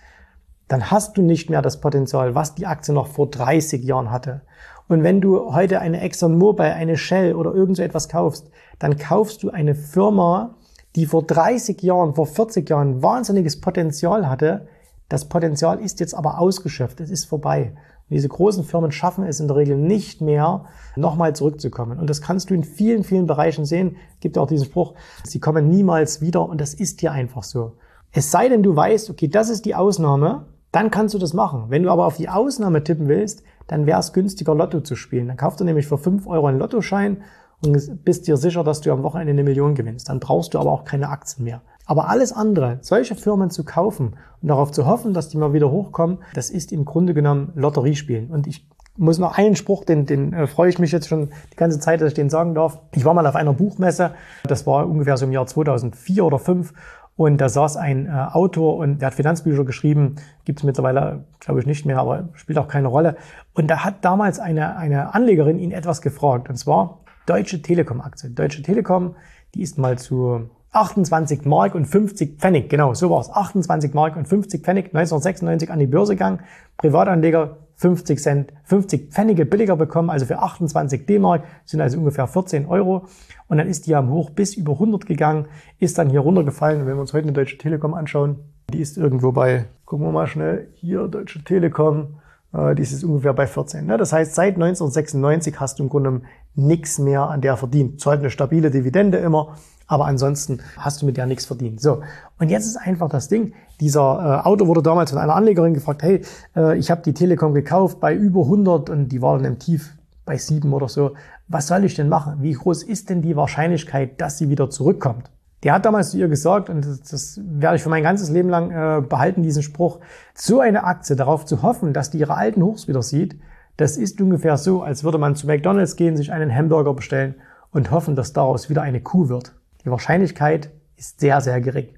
dann 0.67 0.89
hast 0.91 1.17
du 1.17 1.21
nicht 1.21 1.49
mehr 1.49 1.61
das 1.61 1.79
Potenzial, 1.79 2.35
was 2.35 2.55
die 2.55 2.65
Aktie 2.65 2.93
noch 2.93 3.07
vor 3.07 3.29
30 3.29 3.83
Jahren 3.83 4.11
hatte. 4.11 4.41
Und 4.87 5.03
wenn 5.03 5.21
du 5.21 5.53
heute 5.53 5.79
eine 5.79 6.01
ExxonMobil, 6.01 6.65
eine 6.65 6.97
Shell 6.97 7.35
oder 7.35 7.53
irgend 7.53 7.77
so 7.77 7.83
etwas 7.83 8.09
kaufst, 8.09 8.49
dann 8.79 8.97
kaufst 8.97 9.43
du 9.43 9.49
eine 9.49 9.75
Firma, 9.75 10.55
die 10.95 11.05
vor 11.05 11.23
30 11.23 11.81
Jahren, 11.81 12.13
vor 12.13 12.27
40 12.27 12.69
Jahren 12.69 13.01
wahnsinniges 13.01 13.61
Potenzial 13.61 14.29
hatte. 14.29 14.67
Das 15.09 15.25
Potenzial 15.25 15.79
ist 15.79 15.99
jetzt 15.99 16.13
aber 16.13 16.39
ausgeschöpft, 16.39 16.99
es 16.99 17.09
ist 17.09 17.25
vorbei. 17.25 17.73
Und 18.07 18.13
diese 18.13 18.29
großen 18.29 18.63
Firmen 18.63 18.91
schaffen 18.91 19.25
es 19.25 19.39
in 19.39 19.47
der 19.47 19.57
Regel 19.57 19.77
nicht 19.77 20.21
mehr, 20.21 20.65
nochmal 20.95 21.35
zurückzukommen. 21.35 21.99
Und 21.99 22.09
das 22.09 22.21
kannst 22.21 22.49
du 22.49 22.53
in 22.53 22.63
vielen, 22.63 23.03
vielen 23.03 23.25
Bereichen 23.25 23.65
sehen. 23.65 23.97
Es 24.13 24.19
gibt 24.19 24.37
auch 24.37 24.47
diesen 24.47 24.65
Spruch, 24.65 24.93
sie 25.23 25.39
kommen 25.39 25.69
niemals 25.69 26.21
wieder 26.21 26.47
und 26.47 26.61
das 26.61 26.75
ist 26.75 26.99
hier 26.99 27.11
einfach 27.11 27.43
so. 27.43 27.73
Es 28.11 28.29
sei 28.29 28.47
denn, 28.49 28.61
du 28.61 28.75
weißt, 28.75 29.09
okay, 29.09 29.27
das 29.27 29.49
ist 29.49 29.65
die 29.65 29.75
Ausnahme, 29.75 30.45
dann 30.75 30.91
kannst 30.91 31.13
du 31.13 31.19
das 31.19 31.33
machen. 31.33 31.65
Wenn 31.69 31.83
du 31.83 31.89
aber 31.89 32.05
auf 32.05 32.17
die 32.17 32.27
Ausnahme 32.27 32.83
tippen 32.83 33.07
willst, 33.07 33.43
dann 33.67 33.85
wäre 33.85 33.99
es 33.99 34.11
günstiger, 34.11 34.53
Lotto 34.53 34.81
zu 34.81 34.97
spielen. 34.97 35.29
Dann 35.29 35.37
kaufst 35.37 35.61
du 35.61 35.63
nämlich 35.63 35.87
für 35.87 35.97
5 35.97 36.27
Euro 36.27 36.47
einen 36.47 36.59
Lottoschein 36.59 37.23
und 37.65 38.03
bist 38.03 38.27
dir 38.27 38.35
sicher, 38.35 38.63
dass 38.65 38.81
du 38.81 38.91
am 38.91 39.01
Wochenende 39.01 39.31
eine 39.31 39.43
Million 39.43 39.73
gewinnst. 39.73 40.09
Dann 40.09 40.19
brauchst 40.19 40.53
du 40.53 40.59
aber 40.59 40.71
auch 40.71 40.83
keine 40.83 41.09
Aktien 41.09 41.45
mehr. 41.45 41.61
Aber 41.85 42.09
alles 42.09 42.33
andere, 42.33 42.79
solche 42.81 43.15
Firmen 43.15 43.51
zu 43.51 43.63
kaufen 43.63 44.17
und 44.41 44.49
darauf 44.49 44.71
zu 44.71 44.85
hoffen, 44.85 45.13
dass 45.13 45.29
die 45.29 45.37
mal 45.37 45.53
wieder 45.53 45.71
hochkommen, 45.71 46.17
das 46.33 46.49
ist 46.49 46.73
im 46.73 46.83
Grunde 46.83 47.13
genommen 47.13 47.53
Lotteriespielen. 47.55 48.29
Und 48.29 48.45
ich 48.45 48.67
muss 48.97 49.19
noch 49.19 49.37
einen 49.37 49.55
Spruch, 49.55 49.83
den, 49.83 50.05
den 50.05 50.33
äh, 50.33 50.47
freue 50.47 50.69
ich 50.69 50.79
mich 50.79 50.91
jetzt 50.91 51.07
schon 51.07 51.29
die 51.51 51.57
ganze 51.57 51.79
Zeit, 51.79 52.01
dass 52.01 52.09
ich 52.09 52.13
den 52.13 52.29
sagen 52.29 52.55
darf. 52.55 52.79
Ich 52.93 53.05
war 53.05 53.13
mal 53.13 53.27
auf 53.27 53.35
einer 53.35 53.53
Buchmesse, 53.53 54.11
das 54.43 54.65
war 54.65 54.87
ungefähr 54.87 55.17
so 55.17 55.25
im 55.25 55.31
Jahr 55.31 55.45
2004 55.45 56.25
oder 56.25 56.37
2005 56.37 56.73
und 57.17 57.39
da 57.39 57.47
saß 57.47 57.77
ein 57.77 58.07
äh, 58.07 58.09
Autor 58.09 58.77
und 58.77 59.01
der 59.01 59.07
hat 59.07 59.13
Finanzbücher 59.13 59.63
geschrieben, 59.63 60.15
gibt 60.43 60.59
es 60.59 60.63
mittlerweile, 60.63 61.23
glaube 61.39 61.61
ich, 61.61 61.65
nicht 61.65 61.85
mehr, 61.85 61.99
aber 61.99 62.29
spielt 62.33 62.57
auch 62.57 62.67
keine 62.67 62.87
Rolle. 62.87 63.15
Und 63.53 63.67
da 63.67 63.85
hat 63.85 64.03
damals 64.03 64.39
eine, 64.39 64.75
eine 64.75 65.13
Anlegerin 65.13 65.57
ihn 65.57 65.71
etwas 65.71 66.01
gefragt, 66.01 66.49
und 66.49 66.57
zwar 66.57 66.99
Deutsche 67.25 67.61
Telekom-Aktie. 67.61 68.29
Deutsche 68.31 68.61
Telekom, 68.61 69.15
die 69.55 69.61
ist 69.61 69.77
mal 69.77 69.97
zu 69.97 70.49
28 70.73 71.45
Mark 71.45 71.73
und 71.73 71.85
50 71.85 72.37
Pfennig, 72.37 72.69
genau, 72.69 72.93
so 72.93 73.09
war's. 73.09 73.31
28 73.31 73.93
Mark 73.93 74.17
und 74.17 74.27
50 74.27 74.63
Pfennig, 74.63 74.87
1996 74.87 75.71
an 75.71 75.79
die 75.79 75.87
Börse 75.87 76.15
gegangen. 76.15 76.41
Privatanleger 76.77 77.57
50 77.77 78.21
Cent, 78.21 78.53
50 78.63 79.11
Pfennige 79.11 79.45
billiger 79.45 79.75
bekommen, 79.75 80.09
also 80.09 80.25
für 80.25 80.39
28 80.39 81.05
D-Mark, 81.05 81.43
sind 81.65 81.81
also 81.81 81.97
ungefähr 81.97 82.27
14 82.27 82.65
Euro. 82.67 83.05
Und 83.47 83.57
dann 83.57 83.67
ist 83.67 83.87
die 83.87 83.95
am 83.95 84.09
Hoch 84.09 84.29
bis 84.29 84.55
über 84.55 84.73
100 84.73 85.05
gegangen, 85.05 85.47
ist 85.79 85.97
dann 85.97 86.09
hier 86.09 86.21
runtergefallen. 86.21 86.81
Und 86.81 86.87
wenn 86.87 86.95
wir 86.95 87.01
uns 87.01 87.13
heute 87.13 87.23
eine 87.23 87.33
Deutsche 87.33 87.57
Telekom 87.57 87.93
anschauen, 87.93 88.37
die 88.71 88.79
ist 88.79 88.97
irgendwo 88.97 89.31
bei, 89.31 89.65
gucken 89.85 90.05
wir 90.05 90.11
mal 90.11 90.27
schnell, 90.27 90.69
hier 90.75 91.07
Deutsche 91.07 91.43
Telekom, 91.43 92.15
äh, 92.53 92.75
die 92.75 92.81
ist 92.81 93.03
ungefähr 93.03 93.33
bei 93.33 93.47
14. 93.47 93.85
Ne? 93.85 93.97
Das 93.97 94.13
heißt, 94.13 94.35
seit 94.35 94.55
1996 94.55 95.59
hast 95.59 95.79
du 95.79 95.83
im 95.83 95.89
Grunde 95.89 96.21
nichts 96.55 96.97
mehr 96.99 97.29
an 97.29 97.41
der 97.41 97.57
verdient. 97.57 97.99
Zwar 97.99 98.13
eine 98.13 98.29
stabile 98.29 98.71
Dividende 98.71 99.17
immer, 99.17 99.55
aber 99.87 100.05
ansonsten 100.05 100.61
hast 100.77 101.01
du 101.01 101.05
mit 101.05 101.17
der 101.17 101.25
nichts 101.25 101.45
verdient. 101.45 101.81
So, 101.81 102.01
und 102.39 102.49
jetzt 102.49 102.65
ist 102.65 102.77
einfach 102.77 103.09
das 103.09 103.27
Ding, 103.27 103.53
dieser 103.79 104.41
äh, 104.43 104.47
Auto 104.47 104.67
wurde 104.67 104.81
damals 104.81 105.11
von 105.11 105.19
einer 105.19 105.35
Anlegerin 105.35 105.73
gefragt, 105.73 106.03
hey, 106.03 106.21
äh, 106.55 106.77
ich 106.77 106.91
habe 106.91 107.01
die 107.01 107.13
Telekom 107.13 107.53
gekauft 107.53 107.99
bei 107.99 108.13
über 108.15 108.41
100 108.41 108.89
und 108.89 109.09
die 109.09 109.21
war 109.21 109.37
dann 109.37 109.45
im 109.45 109.59
Tief 109.59 109.95
bei 110.25 110.37
7 110.37 110.71
oder 110.73 110.87
so. 110.87 111.13
Was 111.47 111.67
soll 111.67 111.83
ich 111.83 111.95
denn 111.95 112.09
machen? 112.09 112.37
Wie 112.39 112.53
groß 112.53 112.83
ist 112.83 113.09
denn 113.09 113.21
die 113.21 113.35
Wahrscheinlichkeit, 113.35 114.19
dass 114.19 114.37
sie 114.37 114.49
wieder 114.49 114.69
zurückkommt? 114.69 115.29
Der 115.63 115.73
hat 115.73 115.85
damals 115.85 116.11
zu 116.11 116.17
ihr 116.17 116.27
gesagt, 116.27 116.69
und 116.69 116.85
das, 116.85 117.01
das 117.01 117.41
werde 117.43 117.77
ich 117.77 117.83
für 117.83 117.89
mein 117.89 118.03
ganzes 118.03 118.29
Leben 118.29 118.49
lang 118.49 118.71
äh, 118.71 119.01
behalten, 119.01 119.41
diesen 119.41 119.63
Spruch, 119.63 119.99
so 120.33 120.59
eine 120.59 120.83
Aktie 120.83 121.15
darauf 121.15 121.45
zu 121.45 121.61
hoffen, 121.61 121.93
dass 121.93 122.11
die 122.11 122.19
ihre 122.19 122.35
alten 122.35 122.61
Hochs 122.63 122.87
wieder 122.87 123.01
sieht, 123.01 123.39
das 123.77 123.97
ist 123.97 124.21
ungefähr 124.21 124.57
so, 124.57 124.83
als 124.83 125.03
würde 125.03 125.17
man 125.17 125.35
zu 125.35 125.47
McDonald's 125.47 125.95
gehen, 125.95 126.15
sich 126.15 126.31
einen 126.31 126.53
Hamburger 126.53 126.93
bestellen 126.93 127.35
und 127.71 127.91
hoffen, 127.91 128.15
dass 128.15 128.31
daraus 128.31 128.69
wieder 128.69 128.83
eine 128.83 129.01
Kuh 129.01 129.27
wird. 129.27 129.53
Die 129.83 129.91
Wahrscheinlichkeit 129.91 130.69
ist 130.97 131.19
sehr, 131.19 131.41
sehr 131.41 131.59
gering. 131.61 131.89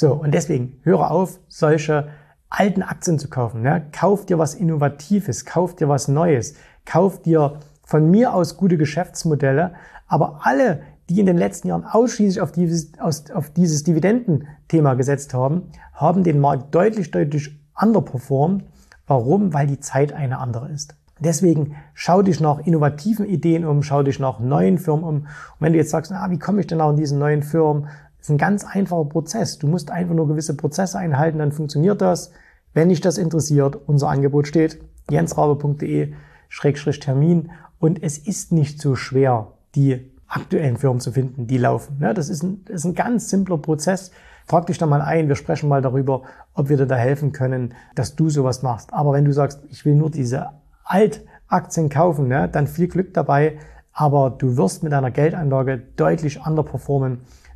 So, 0.00 0.12
und 0.12 0.32
deswegen 0.32 0.78
höre 0.84 1.10
auf, 1.10 1.40
solche 1.48 2.10
alten 2.48 2.82
Aktien 2.82 3.18
zu 3.18 3.28
kaufen. 3.28 3.62
Ne? 3.62 3.84
Kauf 3.90 4.26
dir 4.26 4.38
was 4.38 4.54
Innovatives, 4.54 5.44
kauf 5.44 5.74
dir 5.74 5.88
was 5.88 6.06
Neues, 6.06 6.54
kauf 6.84 7.20
dir 7.20 7.58
von 7.84 8.08
mir 8.08 8.32
aus 8.32 8.56
gute 8.56 8.78
Geschäftsmodelle, 8.78 9.72
aber 10.06 10.42
alle, 10.44 10.82
die 11.08 11.18
in 11.18 11.26
den 11.26 11.36
letzten 11.36 11.66
Jahren 11.66 11.84
ausschließlich 11.84 12.40
auf 12.40 12.52
dieses, 12.52 12.92
auf 13.00 13.50
dieses 13.50 13.82
Dividendenthema 13.82 14.94
gesetzt 14.94 15.34
haben, 15.34 15.62
haben 15.94 16.22
den 16.22 16.38
Markt 16.38 16.72
deutlich, 16.76 17.10
deutlich 17.10 17.58
underperformed. 17.74 18.66
Warum? 19.08 19.52
Weil 19.52 19.66
die 19.66 19.80
Zeit 19.80 20.12
eine 20.12 20.38
andere 20.38 20.70
ist. 20.70 20.94
Deswegen 21.18 21.74
schau 21.94 22.22
dich 22.22 22.38
nach 22.38 22.60
innovativen 22.60 23.26
Ideen 23.26 23.64
um, 23.64 23.82
schau 23.82 24.04
dich 24.04 24.20
nach 24.20 24.38
neuen 24.38 24.78
Firmen 24.78 25.04
um. 25.04 25.16
Und 25.16 25.26
wenn 25.58 25.72
du 25.72 25.78
jetzt 25.78 25.90
sagst, 25.90 26.12
na, 26.12 26.30
wie 26.30 26.38
komme 26.38 26.60
ich 26.60 26.68
denn 26.68 26.80
auch 26.80 26.90
in 26.90 26.96
diesen 26.96 27.18
neuen 27.18 27.42
Firmen? 27.42 27.88
Das 28.28 28.34
ist 28.34 28.42
ein 28.42 28.46
ganz 28.46 28.66
einfacher 28.66 29.06
Prozess. 29.06 29.56
Du 29.56 29.66
musst 29.68 29.90
einfach 29.90 30.14
nur 30.14 30.28
gewisse 30.28 30.54
Prozesse 30.54 30.98
einhalten, 30.98 31.38
dann 31.38 31.50
funktioniert 31.50 32.02
das. 32.02 32.30
Wenn 32.74 32.90
dich 32.90 33.00
das 33.00 33.16
interessiert, 33.16 33.78
unser 33.86 34.10
Angebot 34.10 34.46
steht 34.46 34.78
jensrabe.de-termin 35.08 37.50
und 37.78 38.02
es 38.02 38.18
ist 38.18 38.52
nicht 38.52 38.82
so 38.82 38.96
schwer, 38.96 39.54
die 39.74 40.12
aktuellen 40.26 40.76
Firmen 40.76 41.00
zu 41.00 41.12
finden, 41.12 41.46
die 41.46 41.56
laufen. 41.56 42.00
Das 42.00 42.28
ist 42.28 42.42
ein, 42.42 42.66
ist 42.68 42.84
ein 42.84 42.94
ganz 42.94 43.30
simpler 43.30 43.56
Prozess. 43.56 44.10
Frag 44.44 44.66
dich 44.66 44.76
da 44.76 44.84
mal 44.84 45.00
ein, 45.00 45.28
wir 45.28 45.36
sprechen 45.36 45.70
mal 45.70 45.80
darüber, 45.80 46.24
ob 46.52 46.68
wir 46.68 46.76
dir 46.76 46.84
da 46.84 46.96
helfen 46.96 47.32
können, 47.32 47.72
dass 47.94 48.14
du 48.14 48.28
sowas 48.28 48.62
machst. 48.62 48.92
Aber 48.92 49.14
wenn 49.14 49.24
du 49.24 49.32
sagst, 49.32 49.62
ich 49.70 49.86
will 49.86 49.94
nur 49.94 50.10
diese 50.10 50.50
Altaktien 50.84 51.88
kaufen, 51.88 52.28
ne, 52.28 52.46
dann 52.46 52.66
viel 52.66 52.88
Glück 52.88 53.14
dabei. 53.14 53.56
Aber 53.90 54.28
du 54.28 54.58
wirst 54.58 54.82
mit 54.82 54.92
deiner 54.92 55.10
Geldanlage 55.10 55.78
deutlich 55.96 56.46
underperformen. 56.46 57.22